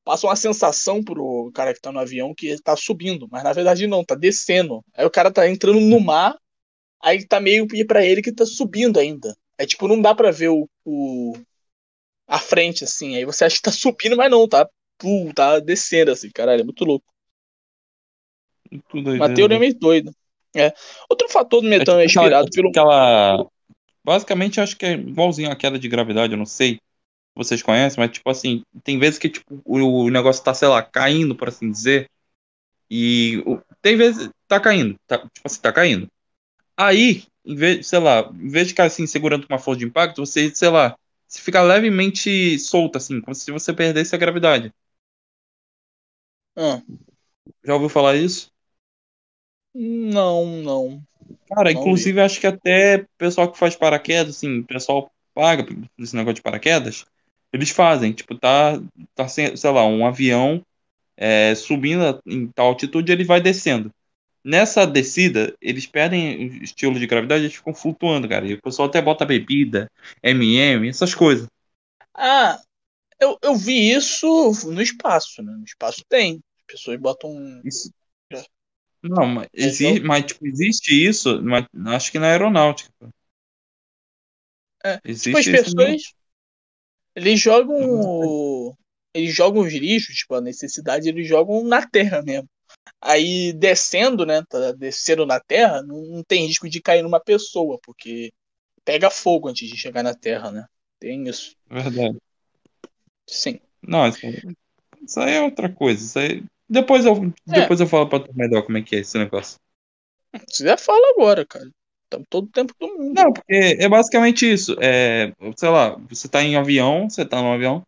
passa 0.04 0.28
uma 0.28 0.36
sensação 0.36 1.02
pro 1.02 1.50
cara 1.54 1.74
que 1.74 1.80
tá 1.80 1.90
no 1.90 2.00
avião 2.00 2.36
que 2.36 2.48
ele 2.48 2.62
tá 2.62 2.76
subindo, 2.76 3.30
mas 3.32 3.44
na 3.44 3.54
verdade 3.54 3.88
não, 3.88 4.04
tá 4.04 4.14
descendo. 4.14 4.84
Aí 4.94 5.06
o 5.06 5.10
cara 5.10 5.32
tá 5.32 5.48
entrando 5.48 5.80
no 5.80 6.02
mar, 6.02 6.38
aí 7.02 7.26
tá 7.26 7.40
meio 7.40 7.66
para 7.88 8.06
ele 8.06 8.22
que 8.22 8.34
tá 8.34 8.46
subindo 8.46 9.00
ainda. 9.00 9.34
É 9.58 9.66
tipo, 9.66 9.88
não 9.88 10.02
dá 10.02 10.14
para 10.14 10.32
ver 10.32 10.50
o, 10.50 10.68
o, 10.84 11.34
a 12.28 12.40
frente 12.40 12.84
assim. 12.84 13.16
Aí 13.16 13.24
você 13.24 13.46
acha 13.46 13.56
que 13.56 13.62
tá 13.62 13.72
subindo, 13.72 14.18
mas 14.18 14.30
não, 14.30 14.46
tá, 14.50 14.68
uh, 15.04 15.34
tá 15.34 15.60
descendo 15.60 16.12
assim, 16.12 16.30
caralho, 16.30 16.62
é 16.62 16.66
muito 16.66 16.84
louco. 16.84 17.06
Muito 18.70 19.12
Uma 19.12 19.34
teoria 19.34 19.60
meio 19.60 19.74
doida. 19.80 20.12
É. 20.54 20.74
Outro 21.10 21.30
fator 21.30 21.62
do 21.62 21.70
metano 21.70 22.02
é, 22.02 22.08
tipo 22.08 22.20
é 22.20 22.24
inspirado 22.24 22.48
aquela, 22.48 22.50
pelo. 22.50 22.70
Aquela... 22.70 23.48
Basicamente, 24.04 24.60
acho 24.60 24.76
que 24.78 24.86
é 24.86 24.94
igualzinho 24.94 25.52
à 25.52 25.56
queda 25.56 25.78
de 25.78 25.88
gravidade, 25.88 26.34
eu 26.34 26.38
não 26.38 26.46
sei 26.46 26.80
vocês 27.36 27.62
conhecem, 27.62 28.00
mas 28.00 28.12
tipo 28.12 28.30
assim, 28.30 28.64
tem 28.84 29.00
vezes 29.00 29.18
que 29.18 29.30
tipo, 29.30 29.62
o, 29.66 30.10
negócio 30.10 30.44
tá, 30.44 30.54
sei 30.54 30.68
lá, 30.68 30.84
caindo, 30.84 31.36
por 31.36 31.48
assim 31.50 31.72
dizer. 31.72 32.10
E 32.90 33.44
tem 33.82 33.98
vezes 33.98 34.30
tá 34.48 34.60
caindo, 34.60 34.96
tá, 35.08 35.18
tipo 35.20 35.42
assim, 35.46 35.62
tá 35.62 35.72
caindo. 35.72 36.08
Aí, 36.78 37.26
em 37.46 37.56
vez, 37.56 37.88
sei 37.88 38.00
lá, 38.00 38.30
em 38.34 38.50
vez 38.50 38.68
de 38.68 38.74
ficar 38.74 38.86
assim 38.86 39.08
segurando 39.08 39.46
uma 39.50 39.60
força 39.60 39.80
de 39.80 39.86
impacto, 39.86 40.26
você, 40.26 40.54
sei 40.56 40.70
lá, 40.70 40.98
se 41.28 41.42
fica 41.42 41.62
levemente 41.62 42.60
solto 42.60 42.98
assim, 42.98 43.22
como 43.22 43.36
se 43.36 43.52
você 43.52 43.74
perdesse 43.74 44.16
a 44.16 44.20
gravidade. 44.20 44.74
Ah. 46.56 46.82
Já 47.64 47.76
ouviu 47.76 47.90
falar 47.90 48.16
isso? 48.18 48.52
Não, 49.74 50.46
não. 50.64 51.08
Cara, 51.48 51.72
não 51.72 51.80
inclusive 51.80 52.20
acho 52.22 52.40
que 52.40 52.48
até 52.48 53.06
pessoal 53.18 53.52
que 53.52 53.58
faz 53.58 53.76
paraquedas, 53.76 54.38
assim, 54.38 54.64
pessoal 54.64 55.12
paga 55.34 55.66
esse 55.98 56.16
negócio 56.16 56.36
de 56.36 56.42
paraquedas, 56.42 57.06
eles 57.54 57.70
fazem, 57.70 58.14
tipo, 58.14 58.36
tá, 58.38 58.82
tá 59.16 59.28
sei 59.28 59.52
lá, 59.72 59.86
um 59.86 60.06
avião 60.06 60.64
é, 61.18 61.54
subindo 61.56 62.22
em 62.26 62.48
tal 62.48 62.68
altitude, 62.68 63.12
ele 63.12 63.24
vai 63.24 63.42
descendo. 63.42 63.92
Nessa 64.44 64.88
descida, 64.88 65.56
eles 65.62 65.86
perdem 65.86 66.48
o 66.48 66.64
estilo 66.64 66.98
de 66.98 67.06
gravidade, 67.06 67.44
eles 67.44 67.56
ficam 67.56 67.76
flutuando, 67.76 68.28
cara. 68.28 68.48
E 68.48 68.56
o 68.56 68.62
pessoal 68.62 68.88
até 68.88 69.00
bota 69.00 69.24
bebida, 69.24 69.90
MM, 70.24 70.90
essas 70.90 71.14
coisas. 71.14 71.48
Ah, 72.16 72.60
eu, 73.20 73.38
eu 73.42 73.56
vi 73.56 73.92
isso 73.92 74.52
no 74.66 74.82
espaço, 74.82 75.44
né? 75.44 75.54
No 75.56 75.64
espaço 75.64 76.04
tem. 76.10 76.42
As 76.58 76.66
pessoas 76.66 77.00
botam. 77.00 77.62
Isso. 77.64 77.92
Não, 79.04 79.26
mas, 79.26 79.48
é, 79.54 79.64
existe, 79.66 80.00
mas 80.02 80.26
tipo, 80.26 80.48
existe 80.48 81.08
isso, 81.08 81.42
mas 81.42 81.66
acho 81.88 82.12
que 82.12 82.20
na 82.20 82.28
aeronáutica. 82.28 82.92
É, 84.84 85.00
existe 85.04 85.28
tipo, 85.30 85.38
as 85.38 85.46
pessoas. 85.46 86.02
Eles 87.16 87.40
jogam. 87.40 88.76
Eles 89.14 89.36
jogam 89.36 89.64
os 89.64 89.74
lixos, 89.74 90.16
tipo, 90.16 90.36
a 90.36 90.42
necessidade, 90.42 91.10
eles 91.10 91.28
jogam 91.28 91.64
na 91.66 91.86
terra 91.86 92.22
mesmo. 92.22 92.48
Aí 93.02 93.52
descendo, 93.54 94.26
né? 94.26 94.44
Tá 94.48 94.72
descendo 94.72 95.26
na 95.26 95.40
terra, 95.40 95.82
não, 95.82 96.02
não 96.04 96.24
tem 96.24 96.46
risco 96.46 96.70
de 96.70 96.82
cair 96.82 97.02
numa 97.02 97.20
pessoa, 97.20 97.78
porque 97.84 98.32
pega 98.86 99.10
fogo 99.10 99.50
antes 99.50 99.70
de 99.70 99.78
chegar 99.78 100.04
na 100.04 100.14
Terra, 100.14 100.52
né? 100.52 100.66
Tem 101.00 101.28
isso. 101.28 101.56
Verdade. 101.70 102.18
Sim. 103.28 103.60
Não, 103.82 104.08
isso, 104.08 104.20
isso 105.02 105.20
aí 105.20 105.36
é 105.36 105.42
outra 105.42 105.72
coisa. 105.72 106.04
Isso 106.04 106.20
aí... 106.20 106.44
Depois 106.72 107.06
eu, 107.06 107.34
É. 107.50 107.62
depois 107.62 107.82
eu 107.82 107.88
falo 107.88 108.08
pra 108.08 108.22
tu 108.22 108.32
melhor 108.34 108.62
como 108.62 108.78
é 108.78 108.82
que 108.82 108.96
é 108.96 109.00
esse 109.00 109.18
negócio. 109.18 109.60
Se 110.34 110.46
quiser, 110.46 110.80
fala 110.80 111.12
agora, 111.12 111.46
cara. 111.46 111.70
Estamos 112.06 112.28
todo 112.30 112.46
o 112.46 112.50
tempo 112.50 112.74
do 112.80 112.88
mundo. 112.88 113.14
Não, 113.14 113.34
porque 113.34 113.78
é 113.78 113.90
basicamente 113.90 114.50
isso. 114.50 114.78
É, 114.80 115.34
sei 115.58 115.68
lá, 115.68 115.98
você 116.10 116.30
tá 116.30 116.42
em 116.42 116.56
avião, 116.56 117.10
você 117.10 117.26
tá 117.26 117.42
no 117.42 117.52
avião, 117.52 117.84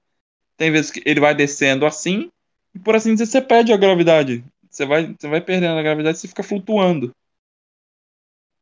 tem 0.57 0.69
vezes 0.69 0.91
que 0.91 1.01
ele 1.05 1.21
vai 1.21 1.33
descendo 1.33 1.85
assim, 1.85 2.29
e 2.75 2.79
por 2.79 2.93
assim 2.93 3.13
dizer, 3.13 3.27
você 3.27 3.41
perde 3.41 3.71
a 3.71 3.77
gravidade. 3.77 4.43
Você 4.69 4.85
vai, 4.85 5.15
você 5.17 5.29
vai 5.29 5.39
perdendo 5.39 5.79
a 5.79 5.83
gravidade, 5.83 6.17
você 6.17 6.27
fica 6.27 6.43
flutuando. 6.43 7.15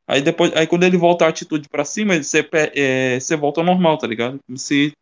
Aí 0.06 0.22
depois, 0.22 0.56
aí 0.56 0.68
quando 0.68 0.84
ele 0.84 0.98
volta 0.98 1.26
a 1.26 1.30
altitude 1.30 1.68
pra 1.68 1.84
cima, 1.84 2.22
você, 2.22 2.48
é, 2.76 3.20
você 3.20 3.36
volta 3.36 3.60
ao 3.62 3.66
normal, 3.66 3.98
tá 3.98 4.06
ligado? 4.06 4.40
Como 4.46 4.58
se 4.58 4.94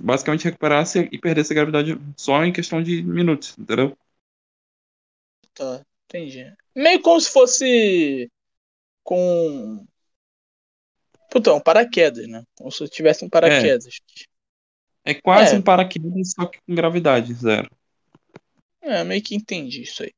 basicamente 0.00 0.44
recuperasse 0.44 1.08
e 1.10 1.18
perdesse 1.18 1.52
a 1.52 1.56
gravidade 1.56 1.98
só 2.16 2.44
em 2.44 2.52
questão 2.52 2.80
de 2.80 3.02
minutos, 3.02 3.56
entendeu? 3.58 3.96
Tá, 5.54 5.84
entendi. 6.06 6.52
Meio 6.74 7.00
como 7.00 7.20
se 7.20 7.30
fosse 7.30 8.30
com. 9.02 9.86
Putão, 11.30 11.60
paraquedas, 11.60 12.26
né? 12.28 12.42
Como 12.54 12.70
se 12.70 12.86
tivesse 12.88 13.24
um 13.24 13.28
paraquedas. 13.28 13.98
É 15.04 15.14
quase 15.14 15.54
É. 15.54 15.58
um 15.58 15.62
paraquedas, 15.62 16.32
só 16.32 16.46
que 16.46 16.58
com 16.66 16.74
gravidade 16.74 17.32
zero. 17.34 17.70
É, 18.80 19.04
meio 19.04 19.22
que 19.22 19.34
entendi 19.34 19.82
isso 19.82 20.02
aí. 20.02 20.12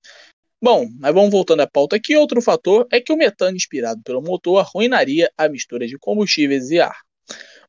Bom, 0.61 0.89
mas 0.99 1.15
vamos 1.15 1.31
voltando 1.31 1.61
à 1.61 1.67
pauta 1.67 1.97
aqui. 1.97 2.17
Outro 2.17 2.41
fator 2.41 2.87
é 2.91 3.01
que 3.01 3.13
o 3.13 3.17
metano 3.17 3.57
inspirado 3.57 4.03
pelo 4.03 4.23
motor 4.23 4.59
arruinaria 4.59 5.31
a 5.37 5.49
mistura 5.49 5.87
de 5.87 5.99
combustíveis 5.99 6.71
e 6.71 6.81
ar. 6.81 6.97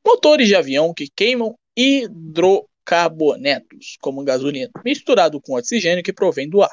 Motores 0.05 0.47
de 0.47 0.55
avião 0.55 0.93
que 0.93 1.09
queimam 1.13 1.57
hidrocarbonetos, 1.75 3.97
como 3.99 4.23
gasolina, 4.23 4.71
misturado 4.83 5.41
com 5.41 5.57
oxigênio 5.57 6.03
que 6.03 6.13
provém 6.13 6.49
do 6.49 6.63
ar. 6.63 6.71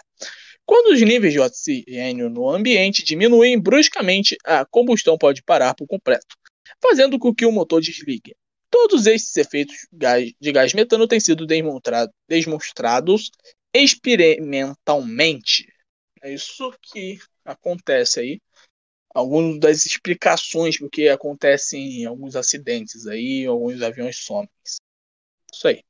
Quando 0.64 0.94
os 0.94 1.02
níveis 1.02 1.32
de 1.32 1.40
oxigênio 1.40 2.30
no 2.30 2.48
ambiente 2.48 3.04
diminuem 3.04 3.60
bruscamente, 3.60 4.36
a 4.44 4.64
combustão 4.64 5.18
pode 5.18 5.42
parar 5.42 5.74
por 5.74 5.86
completo, 5.86 6.36
fazendo 6.80 7.18
com 7.18 7.34
que 7.34 7.44
o 7.44 7.52
motor 7.52 7.80
desligue. 7.80 8.34
Todos 8.70 9.06
esses 9.06 9.36
efeitos 9.36 9.76
de 10.40 10.52
gás 10.52 10.72
metano 10.72 11.06
têm 11.06 11.20
sido 11.20 11.46
demonstrado- 11.46 12.12
demonstrados 12.28 13.30
experimentalmente. 13.74 15.66
É 16.22 16.32
isso 16.32 16.72
que 16.80 17.18
acontece 17.44 18.20
aí. 18.20 18.40
Algumas 19.14 19.58
das 19.58 19.84
explicações 19.84 20.78
do 20.78 20.88
que 20.88 21.08
acontece 21.08 21.76
em 21.76 22.06
alguns 22.06 22.34
acidentes 22.34 23.06
aí, 23.06 23.44
alguns 23.44 23.82
aviões 23.82 24.16
somem. 24.16 24.48
Isso 25.52 25.68
aí. 25.68 25.84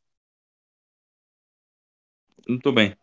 Muito 2.48 2.72
bem. 2.72 2.96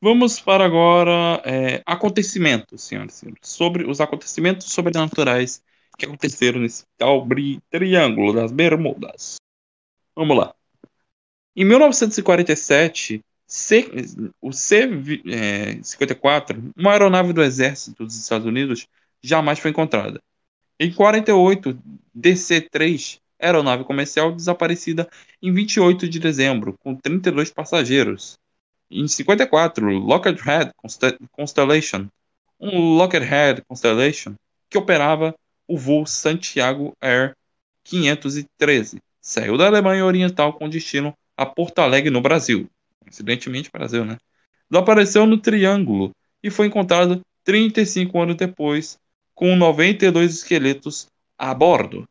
Vamos 0.00 0.40
para 0.40 0.64
agora 0.64 1.42
é, 1.44 1.82
acontecimentos, 1.84 2.82
senhoras 2.82 3.14
e 3.14 3.18
senhores. 3.18 3.40
Sobre 3.42 3.84
os 3.84 4.00
acontecimentos 4.00 4.72
sobrenaturais 4.72 5.60
que 5.98 6.06
aconteceram 6.06 6.60
nesse 6.60 6.84
tal 6.96 7.26
triângulo 7.68 8.32
das 8.32 8.52
Bermudas. 8.52 9.38
Vamos 10.14 10.36
lá. 10.36 10.54
Em 11.56 11.64
1947, 11.64 13.20
C- 13.44 13.90
o 14.40 14.52
C-54, 14.52 16.72
uma 16.76 16.92
aeronave 16.92 17.32
do 17.32 17.42
exército 17.42 18.04
dos 18.04 18.14
Estados 18.14 18.46
Unidos, 18.46 18.86
jamais 19.20 19.58
foi 19.58 19.72
encontrada. 19.72 20.22
Em 20.78 20.92
48, 20.92 21.76
DC-3, 22.14 23.18
aeronave 23.40 23.82
comercial 23.82 24.30
desaparecida 24.30 25.10
em 25.42 25.52
28 25.52 26.08
de 26.08 26.20
dezembro, 26.20 26.78
com 26.78 26.94
32 26.94 27.50
passageiros. 27.50 28.38
Em 28.90 29.06
54, 29.06 29.90
Lockheed 29.98 30.40
Conste- 30.76 31.18
Constellation, 31.32 32.06
um 32.58 32.96
Lockheed 32.96 33.62
Constellation 33.68 34.34
que 34.70 34.78
operava 34.78 35.34
o 35.66 35.76
voo 35.76 36.06
Santiago 36.06 36.94
Air 37.00 37.34
513, 37.84 38.98
saiu 39.20 39.56
da 39.56 39.66
Alemanha 39.66 40.04
Oriental 40.04 40.52
com 40.54 40.68
destino 40.68 41.14
a 41.36 41.46
Porto 41.46 41.78
Alegre, 41.78 42.10
no 42.10 42.20
Brasil. 42.20 42.68
Coincidentemente, 43.00 43.70
Brasil, 43.70 44.04
né? 44.04 44.16
Desapareceu 44.70 45.26
no 45.26 45.38
Triângulo 45.38 46.10
e 46.42 46.50
foi 46.50 46.66
encontrado 46.66 47.20
35 47.44 48.20
anos 48.20 48.36
depois, 48.36 48.98
com 49.34 49.56
92 49.56 50.34
esqueletos 50.34 51.06
a 51.38 51.54
bordo. 51.54 52.06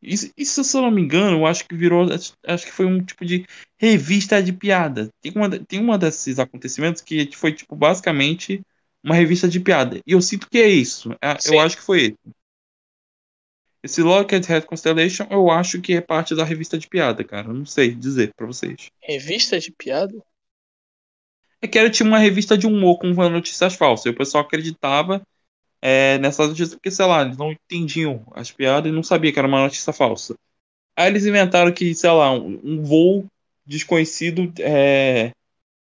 Isso, 0.00 0.32
isso, 0.36 0.62
se 0.62 0.76
eu 0.76 0.82
não 0.82 0.90
me 0.90 1.02
engano, 1.02 1.38
eu 1.38 1.46
acho 1.46 1.66
que 1.66 1.74
virou. 1.74 2.06
Acho 2.46 2.66
que 2.66 2.72
foi 2.72 2.86
um 2.86 3.02
tipo 3.02 3.24
de 3.24 3.44
revista 3.76 4.42
de 4.42 4.52
piada. 4.52 5.10
Tem 5.20 5.32
uma, 5.34 5.50
tem 5.50 5.80
uma 5.80 5.98
desses 5.98 6.38
acontecimentos 6.38 7.02
que 7.02 7.28
foi, 7.34 7.52
tipo, 7.52 7.74
basicamente 7.74 8.62
uma 9.02 9.14
revista 9.14 9.48
de 9.48 9.58
piada. 9.60 10.00
E 10.06 10.12
eu 10.12 10.20
sinto 10.20 10.48
que 10.48 10.58
é 10.58 10.68
isso. 10.68 11.10
É, 11.20 11.36
Sim. 11.38 11.54
Eu 11.54 11.60
acho 11.60 11.76
que 11.76 11.82
foi 11.82 12.00
esse. 12.02 12.38
Esse 13.80 14.02
Lockheed 14.02 14.44
Head 14.44 14.66
Constellation, 14.66 15.26
eu 15.30 15.50
acho 15.50 15.80
que 15.80 15.94
é 15.94 16.00
parte 16.00 16.34
da 16.34 16.44
revista 16.44 16.76
de 16.76 16.88
piada, 16.88 17.22
cara. 17.22 17.46
Eu 17.46 17.54
não 17.54 17.64
sei 17.64 17.94
dizer 17.94 18.32
pra 18.34 18.46
vocês. 18.46 18.90
Revista 19.00 19.58
de 19.60 19.70
piada? 19.70 20.12
É 21.62 21.68
que 21.68 21.78
era 21.78 21.88
tipo 21.88 22.08
uma 22.08 22.18
revista 22.18 22.58
de 22.58 22.66
humor 22.66 22.98
com 22.98 23.08
notícias 23.08 23.74
falsas. 23.74 24.06
E 24.06 24.10
o 24.10 24.16
pessoal 24.16 24.44
acreditava 24.44 25.22
é, 25.80 26.18
nessas 26.18 26.48
notícias 26.48 26.74
porque, 26.74 26.90
sei 26.90 27.06
lá, 27.06 27.22
eles 27.22 27.36
não 27.36 27.52
entendiam 27.52 28.24
as 28.32 28.50
piadas 28.50 28.90
e 28.90 28.94
não 28.94 29.02
sabia 29.02 29.32
que 29.32 29.38
era 29.38 29.48
uma 29.48 29.62
notícia 29.62 29.92
falsa. 29.92 30.34
Aí 30.96 31.06
eles 31.06 31.24
inventaram 31.24 31.72
que, 31.72 31.94
sei 31.94 32.10
lá, 32.10 32.32
um, 32.32 32.60
um 32.64 32.82
voo 32.82 33.26
desconhecido 33.64 34.52
é, 34.58 35.30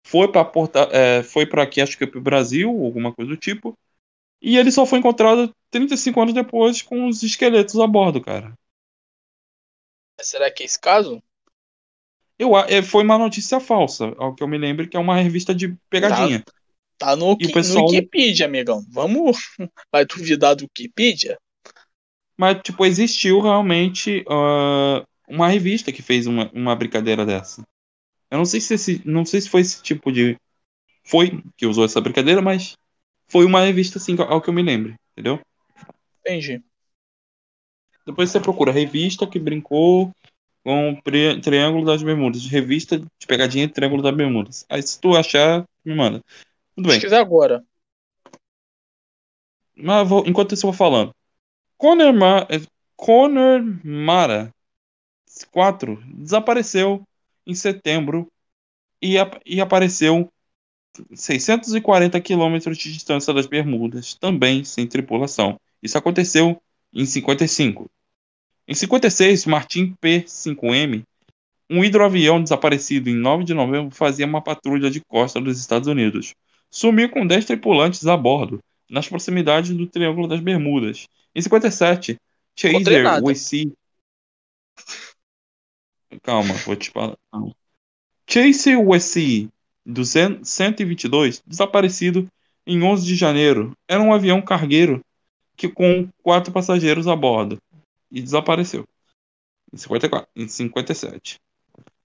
foi 0.05 0.31
para 0.31 0.45
Porta, 0.45 0.87
é, 0.91 1.23
foi 1.23 1.45
para 1.45 1.63
aqui, 1.63 1.81
acho 1.81 1.97
que 1.97 2.07
pro 2.07 2.21
Brasil, 2.21 2.69
alguma 2.69 3.13
coisa 3.13 3.29
do 3.29 3.37
tipo. 3.37 3.77
E 4.41 4.57
ele 4.57 4.71
só 4.71 4.85
foi 4.85 4.99
encontrado 4.99 5.53
35 5.71 6.21
anos 6.21 6.33
depois 6.33 6.81
com 6.81 7.07
os 7.07 7.23
esqueletos 7.23 7.79
a 7.79 7.87
bordo, 7.87 8.21
cara. 8.21 8.53
Será 10.21 10.51
que 10.51 10.63
é 10.63 10.65
esse 10.65 10.79
caso? 10.79 11.21
Eu, 12.37 12.57
é, 12.57 12.81
foi 12.81 13.03
uma 13.03 13.17
notícia 13.17 13.59
falsa, 13.59 14.13
ao 14.17 14.33
que 14.33 14.43
eu 14.43 14.47
me 14.47 14.57
lembro, 14.57 14.87
que 14.87 14.97
é 14.97 14.99
uma 14.99 15.15
revista 15.15 15.53
de 15.53 15.75
pegadinha. 15.89 16.41
Tá 16.41 16.51
no, 17.15 17.37
E 17.39 17.51
pessoal- 17.51 17.85
no 17.85 17.91
Wikipedia, 17.91 18.45
amigão. 18.45 18.83
Vamos. 18.89 19.37
Vai 19.91 20.05
duvidar 20.05 20.55
do 20.55 20.63
Wikipedia? 20.63 21.37
Mas, 22.37 22.61
tipo, 22.63 22.85
existiu 22.85 23.39
realmente 23.41 24.23
ah, 24.29 25.03
uma 25.27 25.47
revista 25.47 25.91
que 25.91 26.01
fez 26.01 26.25
uma, 26.27 26.49
uma 26.53 26.75
brincadeira 26.75 27.25
dessa. 27.25 27.61
Eu 28.31 28.37
não 28.39 28.45
sei 28.45 28.59
se 28.59 28.73
esse, 28.73 29.01
não 29.05 29.25
sei 29.25 29.41
se 29.41 29.49
foi 29.49 29.61
esse 29.61 29.81
tipo 29.83 30.11
de. 30.11 30.35
Foi 31.03 31.43
que 31.55 31.67
usou 31.67 31.85
essa 31.85 32.01
brincadeira, 32.01 32.41
mas 32.41 32.75
foi 33.27 33.45
uma 33.45 33.61
revista, 33.61 33.97
assim, 33.99 34.15
ao 34.19 34.41
que 34.41 34.49
eu 34.49 34.53
me 34.53 34.63
lembro, 34.63 34.95
entendeu? 35.11 35.39
Entendi. 36.21 36.63
Depois 38.05 38.29
você 38.29 38.39
procura 38.39 38.71
revista 38.71 39.27
que 39.27 39.39
brincou 39.39 40.11
com 40.63 40.99
Triângulo 41.41 41.85
das 41.85 42.01
Bermudas. 42.01 42.45
Revista 42.47 42.97
de 42.97 43.27
pegadinha 43.27 43.67
Triângulo 43.69 44.01
das 44.01 44.15
Bermudas. 44.15 44.65
Aí 44.69 44.81
se 44.81 44.99
tu 44.99 45.15
achar, 45.15 45.63
me 45.85 45.93
manda. 45.93 46.21
Tudo 46.75 46.87
bem. 46.87 46.99
Pesquisar 46.99 47.19
agora. 47.19 47.63
Mas 49.75 50.07
vou- 50.07 50.23
enquanto 50.27 50.53
isso 50.53 50.65
eu 50.65 50.71
vou 50.71 50.77
falando. 50.77 51.13
Conor, 51.77 52.13
Ma 52.13 52.47
eh, 52.49 52.61
Conor 52.95 53.61
Mara 53.83 54.53
4 55.51 56.01
desapareceu 56.07 57.03
em 57.45 57.55
setembro 57.55 58.31
e, 59.01 59.17
ap- 59.17 59.41
e 59.45 59.59
apareceu 59.59 60.31
640 61.13 62.21
quilômetros 62.21 62.77
de 62.77 62.93
distância 62.93 63.33
das 63.33 63.47
Bermudas, 63.47 64.13
também 64.13 64.63
sem 64.63 64.87
tripulação. 64.87 65.59
Isso 65.81 65.97
aconteceu 65.97 66.61
em 66.93 67.05
55. 67.05 67.89
Em 68.67 68.75
56, 68.75 69.45
Martin 69.45 69.95
P-5M, 69.99 71.03
um 71.69 71.83
hidroavião 71.83 72.41
desaparecido 72.41 73.09
em 73.09 73.15
9 73.15 73.43
de 73.43 73.53
novembro, 73.53 73.93
fazia 73.93 74.25
uma 74.25 74.41
patrulha 74.41 74.89
de 74.89 75.01
costa 75.01 75.41
dos 75.41 75.59
Estados 75.59 75.87
Unidos. 75.87 76.33
Sumiu 76.73 77.07
com 77.07 77.27
10 77.27 77.45
tripulantes 77.45 78.07
a 78.07 78.17
bordo, 78.17 78.59
nas 78.89 79.07
proximidades 79.07 79.69
do 79.77 79.85
Triângulo 79.85 80.27
das 80.27 80.39
Bermudas. 80.39 81.07
Em 81.35 81.39
57, 81.39 82.17
Encontrei 82.63 83.03
Chaser. 83.03 83.23
Wessy. 83.23 83.73
Calma, 86.23 86.55
vou 86.65 86.75
te 86.75 86.89
falar. 86.89 87.15
calma. 87.31 87.55
Chaser 88.27 88.79
do 89.85 90.03
122, 90.03 91.43
desaparecido 91.45 92.27
em 92.65 92.81
11 92.81 93.05
de 93.05 93.15
janeiro. 93.15 93.77
Era 93.87 94.01
um 94.01 94.11
avião 94.11 94.41
cargueiro 94.41 95.05
que 95.55 95.69
com 95.69 96.09
quatro 96.23 96.51
passageiros 96.51 97.07
a 97.07 97.15
bordo 97.15 97.61
e 98.11 98.19
desapareceu. 98.19 98.87
Em, 99.71 99.77
54, 99.77 100.27
em 100.35 100.47
57. 100.47 101.39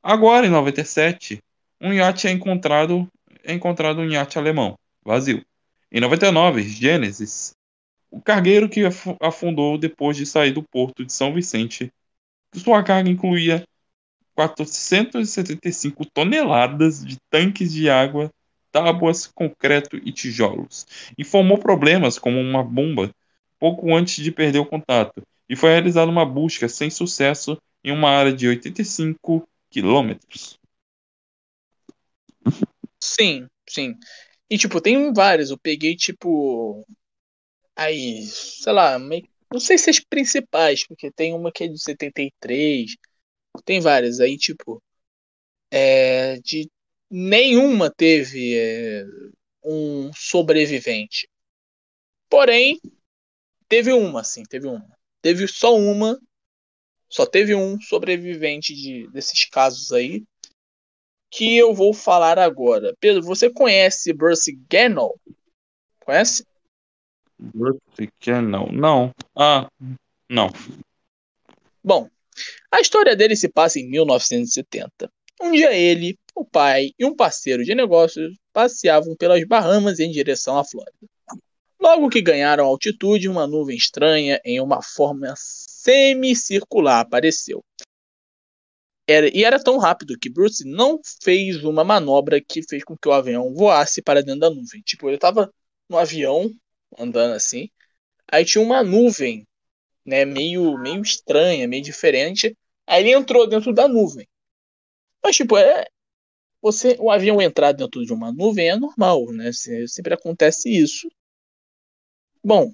Agora, 0.02 0.46
em 0.46 0.50
97, 0.50 1.42
um 1.81 1.90
iate 1.90 2.28
é 2.28 2.33
encontrado, 2.33 3.09
é 3.48 3.54
encontrado 3.54 4.00
um 4.00 4.11
iate 4.11 4.38
alemão, 4.38 4.78
vazio. 5.02 5.42
Em 5.90 6.00
99, 6.00 6.62
Genesis, 6.62 7.52
o 8.11 8.20
cargueiro 8.20 8.68
que 8.68 8.82
afundou 9.20 9.78
depois 9.78 10.18
de 10.18 10.26
sair 10.26 10.52
do 10.52 10.62
porto 10.62 11.02
de 11.02 11.12
São 11.12 11.32
Vicente. 11.32 11.90
Sua 12.54 12.82
carga 12.82 13.08
incluía 13.08 13.64
475 14.34 16.04
toneladas 16.04 17.02
de 17.02 17.16
tanques 17.30 17.72
de 17.72 17.88
água, 17.88 18.30
tábuas, 18.70 19.26
concreto 19.26 19.96
e 19.96 20.12
tijolos. 20.12 20.87
Informou 21.16 21.56
problemas 21.56 22.18
como 22.18 22.38
uma 22.38 22.62
bomba 22.62 23.11
pouco 23.58 23.94
antes 23.94 24.22
de 24.22 24.30
perder 24.30 24.58
o 24.58 24.66
contato, 24.66 25.22
e 25.48 25.56
foi 25.56 25.70
realizada 25.70 26.11
uma 26.11 26.26
busca 26.26 26.68
sem 26.68 26.90
sucesso 26.90 27.58
em 27.82 27.90
uma 27.90 28.11
área 28.11 28.32
de 28.32 28.46
85 28.46 29.48
quilômetros. 29.70 30.58
Sim, 33.02 33.46
sim. 33.68 33.94
E 34.50 34.58
tipo, 34.58 34.80
tem 34.80 35.12
vários. 35.12 35.50
Eu 35.50 35.58
peguei, 35.58 35.96
tipo. 35.96 36.84
Aí, 37.76 38.22
sei 38.26 38.72
lá, 38.72 38.98
não 38.98 39.61
sei 39.61 39.78
se 39.78 39.90
as 39.90 40.00
principais, 40.00 40.87
porque 40.87 41.11
tem 41.12 41.34
uma 41.34 41.52
que 41.52 41.64
é 41.64 41.68
de 41.68 41.80
73, 41.82 42.96
tem 43.64 43.80
várias. 43.80 44.20
Aí, 44.20 44.37
tipo, 44.38 44.82
é, 45.70 46.38
de 46.40 46.70
nenhuma 47.11 47.90
teve 47.90 48.56
é, 48.58 49.04
um 49.64 50.12
sobrevivente. 50.14 51.28
Porém, 52.28 52.80
teve 53.68 53.92
uma, 53.92 54.24
sim, 54.24 54.42
teve 54.44 54.68
uma. 54.68 54.87
Teve 55.22 55.48
só 55.48 55.76
uma, 55.76 56.18
só 57.08 57.26
teve 57.26 57.54
um 57.54 57.80
sobrevivente 57.80 58.74
de, 58.74 59.08
desses 59.12 59.46
casos 59.46 59.92
aí, 59.92 60.24
que 61.30 61.56
eu 61.56 61.74
vou 61.74 61.92
falar 61.92 62.38
agora. 62.38 62.94
Pedro, 63.00 63.22
você 63.22 63.50
conhece 63.50 64.12
Bruce 64.12 64.58
Gannell? 64.70 65.14
Conhece? 66.00 66.44
Bruce 67.38 67.80
Gannell, 68.24 68.70
não. 68.72 69.12
Ah, 69.36 69.68
não. 70.28 70.50
Bom, 71.82 72.08
a 72.70 72.80
história 72.80 73.14
dele 73.14 73.36
se 73.36 73.48
passa 73.48 73.78
em 73.78 73.88
1970. 73.88 75.10
Um 75.40 75.52
dia 75.52 75.72
ele, 75.72 76.18
o 76.34 76.44
pai 76.44 76.90
e 76.98 77.04
um 77.04 77.14
parceiro 77.14 77.64
de 77.64 77.74
negócios 77.74 78.36
passeavam 78.52 79.14
pelas 79.16 79.44
Bahamas 79.44 80.00
em 80.00 80.10
direção 80.10 80.58
à 80.58 80.64
Flórida. 80.64 80.96
Logo 81.80 82.10
que 82.10 82.20
ganharam 82.20 82.66
altitude, 82.66 83.28
uma 83.28 83.46
nuvem 83.46 83.76
estranha 83.76 84.40
em 84.44 84.60
uma 84.60 84.82
forma 84.82 85.32
semicircular 85.36 87.00
apareceu. 87.00 87.62
Era, 89.09 89.29
e 89.37 89.44
era 89.44 89.62
tão 89.62 89.79
rápido 89.79 90.18
que 90.18 90.31
Bruce 90.31 90.64
não 90.68 91.01
fez 91.23 91.64
uma 91.64 91.83
manobra 91.85 92.40
que 92.40 92.62
fez 92.68 92.85
com 92.85 92.97
que 92.97 93.09
o 93.09 93.12
avião 93.12 93.55
voasse 93.55 94.03
para 94.03 94.23
dentro 94.23 94.40
da 94.40 94.51
nuvem. 94.51 94.83
Tipo, 94.83 95.09
ele 95.09 95.16
estava 95.16 95.53
no 95.88 95.99
avião, 95.99 96.51
andando 96.99 97.35
assim, 97.35 97.71
aí 98.31 98.44
tinha 98.44 98.62
uma 98.64 98.83
nuvem 98.85 99.47
né, 100.07 100.25
meio, 100.25 100.79
meio 100.79 101.03
estranha, 101.03 101.68
meio 101.68 101.83
diferente. 101.83 102.57
Aí 102.87 103.03
ele 103.05 103.12
entrou 103.14 103.49
dentro 103.49 103.73
da 103.75 103.88
nuvem. 103.88 104.29
Mas, 105.25 105.37
tipo, 105.37 105.57
é. 105.59 105.85
Você, 106.62 106.97
o 107.01 107.11
avião 107.11 107.42
entrar 107.42 107.73
dentro 107.73 108.05
de 108.07 108.12
uma 108.12 108.33
nuvem 108.33 108.71
é 108.71 108.77
normal, 108.77 109.27
né? 109.33 109.51
Sempre 109.88 110.14
acontece 110.14 110.68
isso. 110.71 111.09
Bom, 112.42 112.73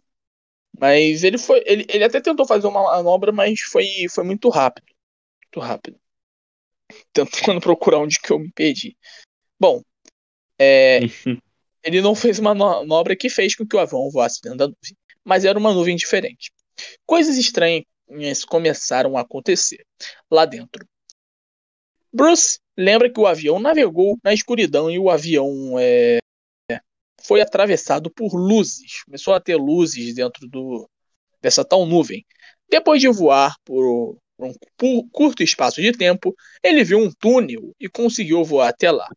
mas 0.81 1.25
ele 1.25 1.39
foi. 1.39 1.63
Ele, 1.67 1.87
ele 1.91 2.05
até 2.05 2.21
tentou 2.23 2.47
fazer 2.47 2.67
uma 2.69 2.83
manobra, 2.85 3.33
mas 3.33 3.61
foi, 3.63 3.87
foi 4.11 4.25
muito 4.25 4.49
rápido. 4.51 4.87
Muito 5.47 5.61
rápido. 5.67 6.01
Tentando 7.13 7.61
procurar 7.61 7.99
onde 7.99 8.19
que 8.19 8.33
eu 8.33 8.39
me 8.39 8.51
perdi. 8.53 8.97
Bom, 9.59 9.83
é, 10.59 11.01
ele 11.83 12.01
não 12.01 12.15
fez 12.15 12.39
uma 12.39 12.55
manobra 12.55 13.17
que 13.17 13.29
fez 13.29 13.55
com 13.55 13.67
que 13.67 13.77
o 13.77 13.79
avião 13.79 14.11
voasse 14.11 14.41
dentro 14.43 14.59
da 14.59 14.67
nuvem. 14.67 14.97
Mas 15.25 15.45
era 15.45 15.59
uma 15.59 15.73
nuvem 15.73 15.97
diferente. 15.97 16.53
Coisas 17.07 17.37
estranhas 17.37 18.45
começaram 18.47 19.17
a 19.17 19.21
acontecer 19.21 19.85
lá 20.31 20.45
dentro. 20.45 20.87
Bruce 22.13 22.59
lembra 22.77 23.11
que 23.11 23.19
o 23.19 23.27
avião 23.27 23.59
navegou 23.59 24.19
na 24.23 24.33
escuridão 24.33 24.91
e 24.91 24.99
o 24.99 25.11
avião 25.11 25.77
é, 25.79 26.19
foi 27.21 27.41
atravessado 27.41 28.11
por 28.11 28.35
luzes. 28.35 29.03
Começou 29.05 29.35
a 29.35 29.41
ter 29.41 29.57
luzes 29.57 30.15
dentro 30.15 30.47
do, 30.47 30.89
dessa 31.41 31.65
tal 31.65 31.87
nuvem. 31.87 32.25
Depois 32.69 33.01
de 33.01 33.09
voar 33.09 33.57
por, 33.65 34.17
por 34.17 34.24
um 34.45 35.09
curto 35.09 35.43
espaço 35.43 35.81
de 35.81 35.93
tempo, 35.93 36.35
ele 36.63 36.85
viu 36.85 36.99
um 36.99 37.11
túnel 37.11 37.75
e 37.81 37.89
conseguiu 37.89 38.45
voar 38.45 38.69
até 38.69 38.91
lá. 38.91 39.09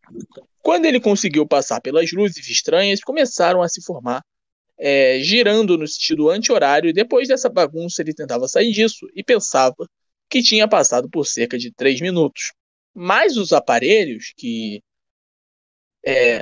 Quando 0.61 0.85
ele 0.85 0.99
conseguiu 0.99 1.47
passar 1.47 1.81
pelas 1.81 2.11
luzes 2.11 2.47
estranhas, 2.47 3.01
começaram 3.01 3.61
a 3.61 3.69
se 3.69 3.81
formar 3.81 4.23
é, 4.77 5.19
girando 5.21 5.77
no 5.77 5.87
sentido 5.87 6.29
anti-horário, 6.29 6.93
depois 6.93 7.27
dessa 7.27 7.49
bagunça 7.49 8.01
ele 8.01 8.13
tentava 8.13 8.47
sair 8.47 8.71
disso 8.71 9.07
e 9.15 9.23
pensava 9.23 9.75
que 10.29 10.43
tinha 10.43 10.67
passado 10.67 11.09
por 11.09 11.25
cerca 11.25 11.57
de 11.57 11.71
3 11.71 12.01
minutos. 12.01 12.53
Mas 12.93 13.37
os 13.37 13.53
aparelhos 13.53 14.33
que 14.35 14.81
é, 16.05 16.41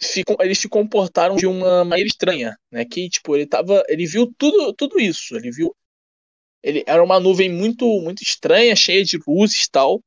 ficam, 0.00 0.36
eles 0.40 0.58
se 0.58 0.68
comportaram 0.68 1.36
de 1.36 1.46
uma 1.46 1.84
maneira 1.84 2.08
estranha, 2.08 2.56
né? 2.70 2.84
Que 2.84 3.08
tipo 3.08 3.34
ele 3.36 3.46
tava, 3.46 3.82
ele 3.88 4.06
viu 4.06 4.32
tudo, 4.38 4.72
tudo 4.74 5.00
isso, 5.00 5.36
ele 5.36 5.50
viu, 5.50 5.74
ele 6.64 6.82
era 6.86 7.04
uma 7.04 7.20
nuvem 7.20 7.52
muito, 7.52 7.86
muito 8.00 8.22
estranha, 8.22 8.74
cheia 8.74 9.04
de 9.04 9.18
luzes 9.26 9.68
tal. 9.68 10.02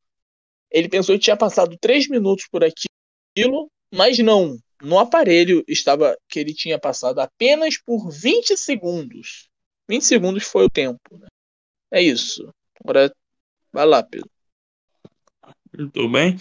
Ele 0.71 0.89
pensou 0.89 1.15
que 1.15 1.23
tinha 1.23 1.37
passado 1.37 1.77
três 1.79 2.09
minutos 2.09 2.47
por 2.51 2.63
aquilo, 2.63 3.69
mas 3.93 4.17
não 4.17 4.57
no 4.81 4.99
aparelho 4.99 5.63
estava 5.67 6.17
que 6.27 6.39
ele 6.39 6.53
tinha 6.53 6.79
passado 6.79 7.19
apenas 7.19 7.77
por 7.77 8.09
20 8.09 8.57
segundos. 8.57 9.49
20 9.89 10.03
segundos 10.03 10.43
foi 10.43 10.65
o 10.65 10.69
tempo. 10.69 10.99
Né? 11.11 11.27
É 11.91 12.01
isso. 12.01 12.51
Agora, 12.83 13.13
vai 13.71 13.85
lá, 13.85 14.03
Pedro. 14.03 14.29
Tudo 15.71 16.09
bem? 16.09 16.37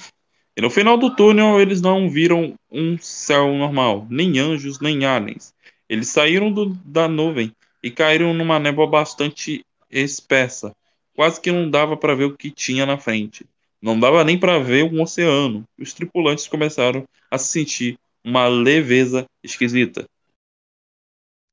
E 0.57 0.61
no 0.61 0.70
final 0.70 0.96
do 0.96 1.14
túnel, 1.14 1.61
eles 1.61 1.81
não 1.83 2.09
viram 2.09 2.59
um 2.70 2.96
céu 2.98 3.52
normal, 3.52 4.07
nem 4.11 4.38
anjos, 4.38 4.81
nem 4.81 5.05
aliens. 5.05 5.55
Eles 5.88 6.09
saíram 6.09 6.50
do, 6.50 6.74
da 6.85 7.07
nuvem 7.07 7.55
e 7.83 7.90
caíram 7.90 8.33
numa 8.33 8.59
névoa 8.59 8.87
bastante 8.87 9.64
espessa. 9.90 10.75
Quase 11.14 11.40
que 11.40 11.51
não 11.51 11.70
dava 11.70 11.96
para 11.96 12.14
ver 12.14 12.25
o 12.25 12.37
que 12.37 12.51
tinha 12.51 12.85
na 12.85 12.99
frente. 12.99 13.46
Não 13.81 13.99
dava 13.99 14.25
nem 14.25 14.38
para 14.38 14.59
ver 14.59 14.85
um 14.85 15.03
oceano. 15.03 15.64
Os 15.79 15.92
tripulantes 15.92 16.49
começaram 16.49 17.07
a 17.31 17.38
se 17.38 17.49
sentir 17.49 17.99
uma 18.25 18.49
leveza 18.49 19.25
esquisita. 19.42 20.05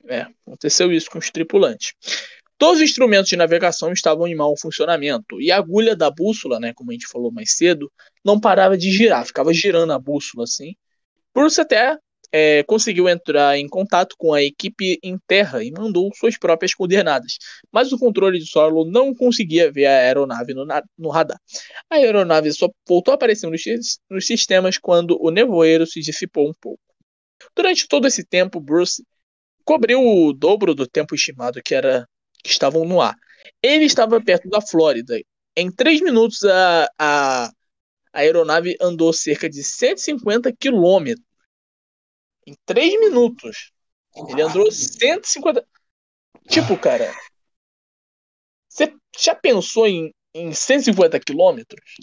É, 0.05 0.27
aconteceu 0.45 0.91
isso 0.91 1.09
com 1.09 1.19
os 1.19 1.29
tripulantes. 1.29 1.93
Todos 2.57 2.77
os 2.77 2.83
instrumentos 2.83 3.29
de 3.29 3.35
navegação 3.35 3.91
estavam 3.91 4.27
em 4.27 4.35
mau 4.35 4.57
funcionamento 4.57 5.41
e 5.41 5.51
a 5.51 5.57
agulha 5.57 5.95
da 5.95 6.09
bússola, 6.09 6.59
né, 6.59 6.73
como 6.73 6.91
a 6.91 6.93
gente 6.93 7.07
falou 7.07 7.31
mais 7.31 7.51
cedo, 7.51 7.91
não 8.23 8.39
parava 8.39 8.77
de 8.77 8.91
girar, 8.91 9.25
ficava 9.25 9.53
girando 9.53 9.91
a 9.93 9.99
bússola 9.99 10.43
assim. 10.43 10.75
Bruce 11.33 11.59
até 11.59 11.97
é, 12.35 12.63
conseguiu 12.63 13.07
entrar 13.07 13.59
em 13.59 13.69
contato 13.69 14.15
com 14.17 14.33
a 14.33 14.41
equipe 14.41 14.97
em 15.03 15.19
terra 15.27 15.63
e 15.63 15.71
mandou 15.71 16.09
suas 16.15 16.35
próprias 16.35 16.73
coordenadas, 16.73 17.37
mas 17.71 17.91
o 17.91 17.99
controle 17.99 18.39
de 18.39 18.49
solo 18.49 18.85
não 18.85 19.13
conseguia 19.13 19.71
ver 19.71 19.85
a 19.85 19.99
aeronave 19.99 20.55
no, 20.55 20.65
no 20.97 21.09
radar. 21.09 21.39
A 21.91 21.95
aeronave 21.95 22.51
só 22.51 22.67
voltou 22.87 23.11
a 23.11 23.15
aparecer 23.15 23.47
nos, 23.47 23.61
nos 24.09 24.25
sistemas 24.25 24.79
quando 24.79 25.15
o 25.21 25.29
nevoeiro 25.29 25.85
se 25.85 26.01
dissipou 26.01 26.49
um 26.49 26.53
pouco. 26.59 26.81
Durante 27.55 27.87
todo 27.87 28.07
esse 28.07 28.25
tempo, 28.25 28.59
Bruce 28.59 29.03
cobriu 29.63 30.01
o 30.01 30.33
dobro 30.33 30.73
do 30.73 30.87
tempo 30.87 31.13
estimado 31.13 31.61
que 31.63 31.75
era 31.75 32.07
que 32.43 32.49
estavam 32.49 32.83
no 32.83 32.99
ar. 32.99 33.15
Ele 33.61 33.85
estava 33.85 34.19
perto 34.19 34.49
da 34.49 34.59
Flórida. 34.59 35.19
Em 35.55 35.71
três 35.71 36.01
minutos, 36.01 36.43
a, 36.43 36.89
a, 36.97 37.45
a 37.45 38.19
aeronave 38.19 38.75
andou 38.81 39.13
cerca 39.13 39.47
de 39.47 39.63
150 39.63 40.51
quilômetros 40.53 41.32
em 42.45 42.55
3 42.65 42.99
minutos. 42.99 43.71
Ele 44.15 44.41
andou 44.41 44.71
150. 44.71 45.65
Tipo, 46.47 46.77
cara. 46.77 47.11
Você 48.67 48.95
já 49.19 49.35
pensou 49.35 49.87
em, 49.87 50.13
em 50.33 50.53
150 50.53 51.19
quilômetros? 51.19 51.95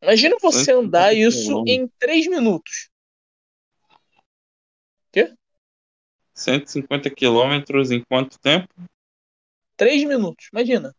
Imagina 0.00 0.36
você 0.40 0.72
andar 0.72 1.14
isso 1.14 1.64
em 1.66 1.88
3 1.98 2.28
minutos. 2.28 2.88
Quê? 5.12 5.34
150 6.34 7.10
quilômetros 7.10 7.90
em 7.90 8.02
quanto 8.04 8.38
tempo? 8.38 8.68
3 9.76 10.04
minutos, 10.04 10.48
imagina. 10.52 10.94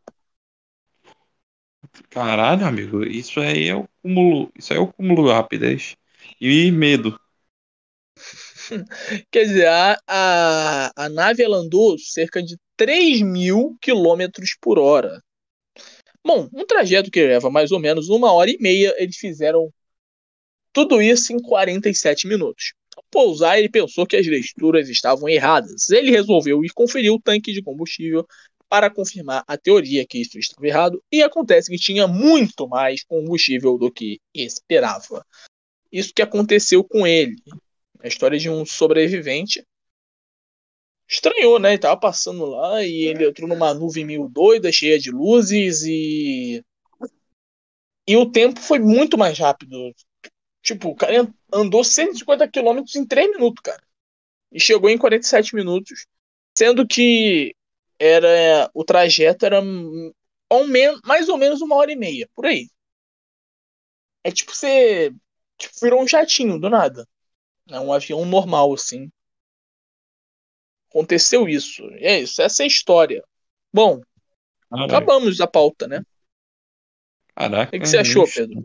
Caralho, 2.09 2.65
amigo, 2.65 3.03
isso 3.03 3.39
aí 3.39 3.69
é 3.69 3.75
o 3.75 3.87
cúmulo. 4.01 4.51
Isso 4.55 4.73
aí 4.73 4.79
é 4.79 4.81
o 4.81 4.91
cúmulo 4.91 5.31
rapidez. 5.31 5.95
E 6.39 6.71
medo. 6.71 7.19
Quer 9.31 9.45
dizer, 9.45 9.67
a, 9.67 9.99
a, 10.07 11.05
a 11.05 11.09
nave 11.09 11.43
ela 11.43 11.57
andou 11.57 11.97
cerca 11.97 12.41
de 12.41 12.57
3 12.77 13.21
mil 13.21 13.77
quilômetros 13.81 14.55
por 14.61 14.79
hora. 14.79 15.21
Bom, 16.23 16.49
um 16.53 16.65
trajeto 16.65 17.09
que 17.09 17.25
leva 17.25 17.49
mais 17.49 17.71
ou 17.71 17.79
menos 17.79 18.09
uma 18.09 18.31
hora 18.31 18.49
e 18.49 18.57
meia, 18.59 18.93
eles 18.97 19.17
fizeram 19.17 19.71
tudo 20.73 21.01
isso 21.01 21.33
em 21.33 21.39
47 21.39 22.27
minutos. 22.27 22.73
pousar, 23.11 23.57
ele 23.57 23.69
pensou 23.69 24.05
que 24.05 24.15
as 24.17 24.27
leituras 24.27 24.89
estavam 24.89 25.27
erradas. 25.29 25.89
Ele 25.89 26.11
resolveu 26.11 26.63
ir 26.63 26.69
conferir 26.69 27.11
o 27.11 27.19
tanque 27.19 27.53
de 27.53 27.61
combustível 27.61 28.27
para 28.69 28.89
confirmar 28.89 29.43
a 29.47 29.57
teoria 29.57 30.05
que 30.05 30.19
isso 30.19 30.37
estava 30.37 30.67
errado, 30.67 31.03
e 31.11 31.23
acontece 31.23 31.71
que 31.71 31.77
tinha 31.77 32.07
muito 32.07 32.67
mais 32.67 33.03
combustível 33.03 33.77
do 33.79 33.91
que 33.91 34.21
esperava. 34.33 35.25
Isso 35.91 36.13
que 36.13 36.21
aconteceu 36.21 36.83
com 36.83 37.07
ele. 37.07 37.35
A 38.01 38.07
história 38.07 38.37
de 38.37 38.49
um 38.49 38.65
sobrevivente. 38.65 39.65
Estranhou, 41.07 41.59
né? 41.59 41.71
Ele 41.71 41.79
tava 41.79 41.99
passando 41.99 42.45
lá 42.45 42.83
e 42.83 43.07
ele 43.07 43.27
entrou 43.27 43.47
numa 43.49 43.73
nuvem 43.73 44.05
meio 44.05 44.29
doida, 44.29 44.71
cheia 44.71 44.99
de 44.99 45.11
luzes 45.11 45.83
e. 45.83 46.63
E 48.07 48.15
o 48.17 48.31
tempo 48.31 48.59
foi 48.59 48.79
muito 48.79 49.17
mais 49.17 49.37
rápido. 49.37 49.93
Tipo, 50.61 50.89
o 50.89 50.95
cara 50.95 51.31
andou 51.53 51.83
150 51.83 52.47
km 52.47 52.83
em 52.95 53.05
3 53.05 53.31
minutos, 53.31 53.61
cara. 53.63 53.83
E 54.51 54.59
chegou 54.59 54.89
em 54.89 54.97
47 54.97 55.55
minutos. 55.55 56.05
Sendo 56.57 56.87
que 56.87 57.55
era 57.99 58.69
o 58.73 58.83
trajeto 58.83 59.45
era 59.45 59.61
ao 60.49 60.65
menos, 60.67 61.01
mais 61.05 61.29
ou 61.29 61.37
menos 61.37 61.61
uma 61.61 61.75
hora 61.75 61.91
e 61.91 61.95
meia, 61.95 62.29
por 62.35 62.45
aí. 62.45 62.67
É 64.23 64.31
tipo 64.31 64.53
você 64.55 65.11
tipo, 65.57 65.73
virou 65.81 66.01
um 66.01 66.07
jatinho 66.07 66.59
do 66.59 66.69
nada. 66.69 67.07
É 67.69 67.79
um 67.79 67.93
avião 67.93 68.25
normal, 68.25 68.73
assim. 68.73 69.09
Aconteceu 70.89 71.47
isso. 71.47 71.83
E 71.95 72.05
é 72.05 72.19
isso, 72.21 72.41
essa 72.41 72.63
é 72.63 72.65
a 72.65 72.67
história. 72.67 73.23
Bom, 73.71 74.01
Caraca. 74.69 74.97
acabamos 74.97 75.39
a 75.39 75.47
pauta, 75.47 75.87
né? 75.87 76.03
Caraca. 77.35 77.75
O 77.75 77.79
que, 77.79 77.85
você 77.85 77.97
achou, 77.97 78.27
Pedro? 78.27 78.63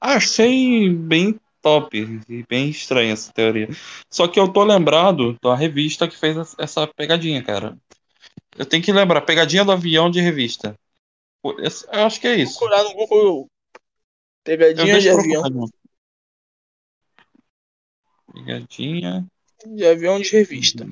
Achei 0.00 0.88
bem 0.88 1.38
top 1.60 2.22
e 2.28 2.42
bem 2.44 2.68
estranha 2.70 3.12
essa 3.12 3.32
teoria. 3.32 3.68
Só 4.10 4.28
que 4.28 4.38
eu 4.38 4.52
tô 4.52 4.64
lembrado 4.64 5.36
da 5.42 5.54
revista 5.54 6.08
que 6.08 6.16
fez 6.16 6.54
essa 6.58 6.86
pegadinha, 6.86 7.42
cara. 7.42 7.76
Eu 8.56 8.66
tenho 8.66 8.82
que 8.82 8.92
lembrar, 8.92 9.22
pegadinha 9.22 9.64
do 9.64 9.72
avião 9.72 10.10
de 10.10 10.20
revista. 10.20 10.74
Eu 11.42 12.04
acho 12.04 12.20
que 12.20 12.26
é 12.26 12.36
isso. 12.36 12.58
Procurar 12.58 12.84
no 12.84 12.94
Google. 12.94 13.48
Pegadinha 14.44 14.98
de 14.98 15.08
avião. 15.08 15.42
Pegadinha. 18.32 19.26
De 19.66 19.86
avião 19.86 20.20
de 20.20 20.30
revista. 20.30 20.86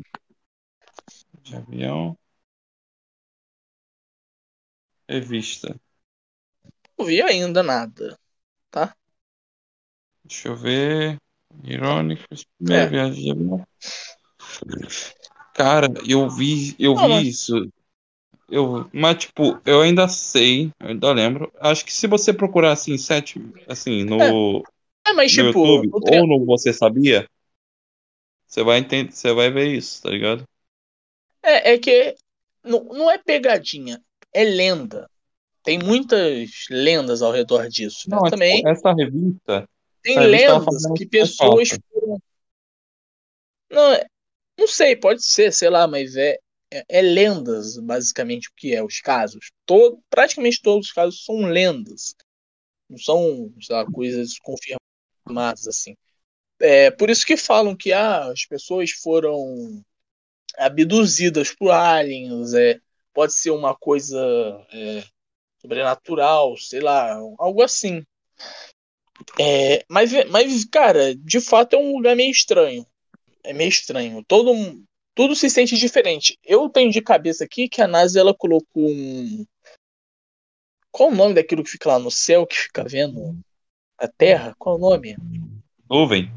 De 1.42 1.56
avião. 1.56 2.18
Revista. 5.08 5.80
Não 6.98 7.06
vi 7.06 7.22
ainda 7.22 7.62
nada. 7.62 8.18
Tá? 8.70 8.94
Deixa 10.24 10.48
eu 10.48 10.56
ver. 10.56 11.18
Irônicos. 11.64 12.44
Primeira 12.58 12.84
é. 12.84 12.88
viagem 12.88 13.24
de 13.24 13.30
avião. 13.30 13.66
Cara, 15.54 15.88
eu 16.06 16.28
vi, 16.28 16.76
eu 16.78 16.94
vi 16.94 17.08
mas... 17.08 17.26
isso. 17.26 17.72
Eu, 18.50 18.88
mas 18.92 19.18
tipo, 19.18 19.60
eu 19.66 19.82
ainda 19.82 20.08
sei, 20.08 20.72
eu 20.80 20.88
ainda 20.88 21.12
lembro. 21.12 21.52
Acho 21.60 21.84
que 21.84 21.92
se 21.92 22.06
você 22.06 22.32
procurar 22.32 22.72
assim, 22.72 22.96
sete, 22.96 23.38
assim, 23.66 24.04
no, 24.04 24.22
é. 24.22 24.62
É, 25.08 25.12
mas, 25.12 25.36
no 25.36 25.46
tipo, 25.46 25.66
YouTube, 25.66 25.90
ou 26.18 26.26
no 26.26 26.44
Você 26.44 26.72
Sabia, 26.72 27.28
você 28.46 28.62
vai 28.62 28.78
entender, 28.78 29.12
você 29.12 29.32
vai 29.32 29.50
ver 29.50 29.68
isso, 29.74 30.02
tá 30.02 30.10
ligado? 30.10 30.44
É, 31.42 31.72
é 31.72 31.78
que 31.78 32.14
não, 32.64 32.84
não 32.84 33.10
é 33.10 33.18
pegadinha, 33.18 34.02
é 34.32 34.44
lenda. 34.44 35.08
Tem 35.62 35.78
muitas 35.78 36.50
lendas 36.70 37.20
ao 37.20 37.32
redor 37.32 37.68
disso. 37.68 38.08
Né? 38.08 38.16
Não, 38.16 38.30
Também 38.30 38.62
essa 38.66 38.92
revista. 38.92 39.68
Tem 40.02 40.16
essa 40.16 40.26
lendas 40.26 40.82
que 40.96 41.06
pessoas 41.06 41.68
foram. 41.90 42.18
Não, 43.70 43.92
é, 43.92 44.06
não 44.58 44.66
sei, 44.66 44.96
pode 44.96 45.22
ser, 45.24 45.52
sei 45.52 45.68
lá, 45.68 45.86
mas 45.86 46.16
é, 46.16 46.38
é, 46.70 46.84
é, 46.88 47.02
lendas, 47.02 47.76
basicamente, 47.78 48.48
o 48.48 48.52
que 48.56 48.74
é 48.74 48.82
os 48.82 49.00
casos. 49.00 49.50
Todo, 49.66 50.02
praticamente 50.08 50.62
todos 50.62 50.86
os 50.88 50.92
casos 50.92 51.22
são 51.24 51.42
lendas. 51.42 52.14
Não 52.88 52.96
são 52.96 53.52
lá, 53.68 53.84
coisas 53.84 54.38
confirmadas, 54.38 54.87
assim. 55.36 55.96
É, 56.60 56.90
por 56.90 57.10
isso 57.10 57.26
que 57.26 57.36
falam 57.36 57.76
que 57.76 57.92
ah, 57.92 58.30
as 58.30 58.44
pessoas 58.44 58.90
foram 58.90 59.82
abduzidas 60.56 61.54
por 61.54 61.70
aliens, 61.70 62.54
é, 62.54 62.80
pode 63.12 63.34
ser 63.34 63.50
uma 63.50 63.74
coisa 63.76 64.18
é, 64.72 65.04
sobrenatural, 65.60 66.56
sei 66.56 66.80
lá, 66.80 67.14
algo 67.38 67.62
assim. 67.62 68.04
É, 69.38 69.84
mas, 69.88 70.10
mas, 70.30 70.64
cara, 70.64 71.14
de 71.14 71.40
fato 71.40 71.74
é 71.74 71.78
um 71.78 71.96
lugar 71.96 72.16
meio 72.16 72.30
estranho 72.30 72.86
é 73.48 73.52
meio 73.52 73.68
estranho. 73.68 74.24
Todo 74.24 74.52
tudo 75.14 75.34
se 75.34 75.50
sente 75.50 75.76
diferente. 75.76 76.38
Eu 76.44 76.68
tenho 76.68 76.92
de 76.92 77.00
cabeça 77.00 77.44
aqui 77.44 77.68
que 77.68 77.82
a 77.82 77.88
NASA 77.88 78.20
ela 78.20 78.34
colocou 78.34 78.88
um 78.88 79.44
qual 80.90 81.10
o 81.10 81.14
nome 81.14 81.34
daquilo 81.34 81.64
que 81.64 81.70
fica 81.70 81.88
lá 81.88 81.98
no 81.98 82.10
céu 82.10 82.46
que 82.46 82.56
fica 82.56 82.84
vendo 82.84 83.38
a 83.98 84.08
Terra? 84.08 84.54
Qual 84.58 84.76
o 84.76 84.78
nome? 84.78 85.16
Nuvem. 85.90 86.30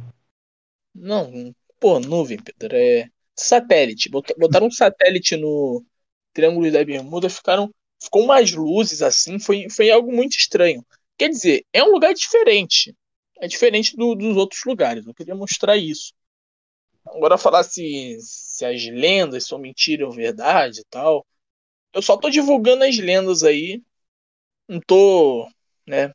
Não, 0.93 1.53
pô, 1.79 1.99
nuvem, 1.99 2.37
Pedro, 2.37 2.75
é 2.75 3.09
satélite. 3.35 4.09
Botaram 4.09 4.67
um 4.67 4.71
satélite 4.71 5.37
no 5.37 5.85
Triângulo 6.33 6.71
da 6.71 6.83
Bermuda, 6.83 7.29
ficaram 7.29 7.73
ficou 8.01 8.25
mais 8.25 8.51
luzes 8.51 9.01
assim, 9.01 9.39
foi, 9.39 9.69
foi 9.69 9.91
algo 9.91 10.11
muito 10.11 10.35
estranho. 10.35 10.85
Quer 11.17 11.29
dizer, 11.29 11.65
é 11.71 11.83
um 11.83 11.91
lugar 11.91 12.13
diferente. 12.13 12.95
É 13.39 13.47
diferente 13.47 13.95
do, 13.95 14.15
dos 14.15 14.35
outros 14.35 14.63
lugares. 14.65 15.05
Eu 15.05 15.13
queria 15.13 15.35
mostrar 15.35 15.77
isso. 15.77 16.13
Agora 17.05 17.37
falar 17.37 17.63
se, 17.63 18.17
se 18.19 18.65
as 18.65 18.83
lendas 18.85 19.45
são 19.45 19.59
mentira 19.59 20.05
ou 20.05 20.11
verdade 20.11 20.81
e 20.81 20.85
tal. 20.89 21.25
Eu 21.93 22.01
só 22.01 22.17
tô 22.17 22.29
divulgando 22.29 22.83
as 22.83 22.97
lendas 22.97 23.43
aí. 23.43 23.81
Não 24.67 24.79
tô, 24.79 25.47
né? 25.85 26.13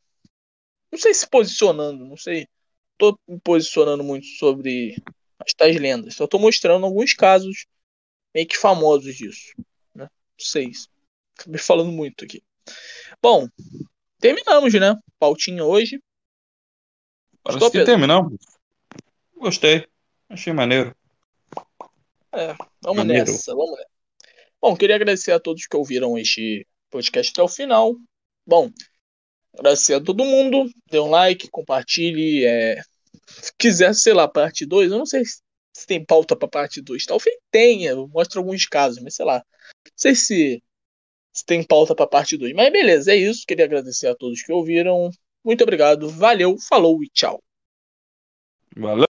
Não 0.97 1.01
sei 1.03 1.13
se 1.13 1.29
posicionando, 1.29 2.07
não 2.07 2.17
sei. 2.17 2.49
Tô 2.97 3.19
me 3.29 3.39
posicionando 3.39 4.03
muito 4.03 4.27
sobre 4.39 4.97
as 5.39 5.53
tais 5.53 5.79
lendas. 5.79 6.15
Só 6.15 6.27
tô 6.27 6.39
mostrando 6.39 6.87
alguns 6.87 7.13
casos 7.13 7.67
meio 8.35 8.49
que 8.49 8.57
famosos 8.57 9.15
disso. 9.15 9.53
Né? 9.95 10.05
Não 10.05 10.11
sei. 10.39 10.71
Acabei 11.39 11.61
falando 11.61 11.93
muito 11.93 12.25
aqui. 12.25 12.43
Bom, 13.21 13.47
terminamos, 14.19 14.73
né? 14.73 14.99
Pautinha 15.19 15.63
hoje. 15.67 16.03
Parece 17.43 17.71
que 17.71 17.85
terminamos. 17.85 18.35
Gostei. 19.37 19.87
Achei 20.31 20.55
maneiro. 20.55 20.97
É, 22.33 22.57
vamos 22.81 22.97
maneiro. 22.97 23.31
nessa, 23.31 23.55
vamos 23.55 23.77
nessa. 23.77 23.91
Bom, 24.63 24.75
queria 24.75 24.97
agradecer 24.97 25.33
a 25.33 25.39
todos 25.39 25.67
que 25.67 25.77
ouviram 25.77 26.17
este 26.17 26.67
podcast 26.89 27.33
até 27.33 27.43
o 27.43 27.49
final. 27.49 27.95
Bom, 28.47 28.73
agradecer 29.59 29.95
a 29.95 30.01
todo 30.01 30.25
mundo. 30.25 30.71
Dê 30.91 30.99
um 30.99 31.11
like, 31.11 31.49
compartilhe. 31.49 32.45
É... 32.45 32.81
Se 33.27 33.53
quiser, 33.59 33.95
sei 33.95 34.13
lá, 34.13 34.29
parte 34.29 34.65
2, 34.65 34.91
eu 34.91 34.99
não 34.99 35.07
sei 35.07 35.23
se 35.25 35.87
tem 35.87 36.05
pauta 36.05 36.35
para 36.37 36.49
parte 36.49 36.81
2. 36.81 37.05
Talvez 37.05 37.37
tenha, 37.51 37.91
eu 37.91 38.09
mostro 38.09 38.41
alguns 38.41 38.67
casos, 38.67 39.03
mas 39.03 39.15
sei 39.15 39.27
lá. 39.27 39.37
Não 39.37 39.93
sei 39.97 40.15
se, 40.15 40.63
se 41.33 41.45
tem 41.45 41.63
pauta 41.63 41.95
para 41.95 42.07
parte 42.07 42.37
2. 42.37 42.55
Mas 42.55 42.73
beleza, 42.73 43.13
é 43.13 43.17
isso. 43.17 43.45
Queria 43.47 43.65
agradecer 43.65 44.07
a 44.07 44.15
todos 44.15 44.43
que 44.43 44.53
ouviram. 44.53 45.11
Muito 45.45 45.63
obrigado, 45.63 46.09
valeu, 46.09 46.57
falou 46.59 47.03
e 47.03 47.09
tchau. 47.09 47.43
Valeu! 48.77 49.06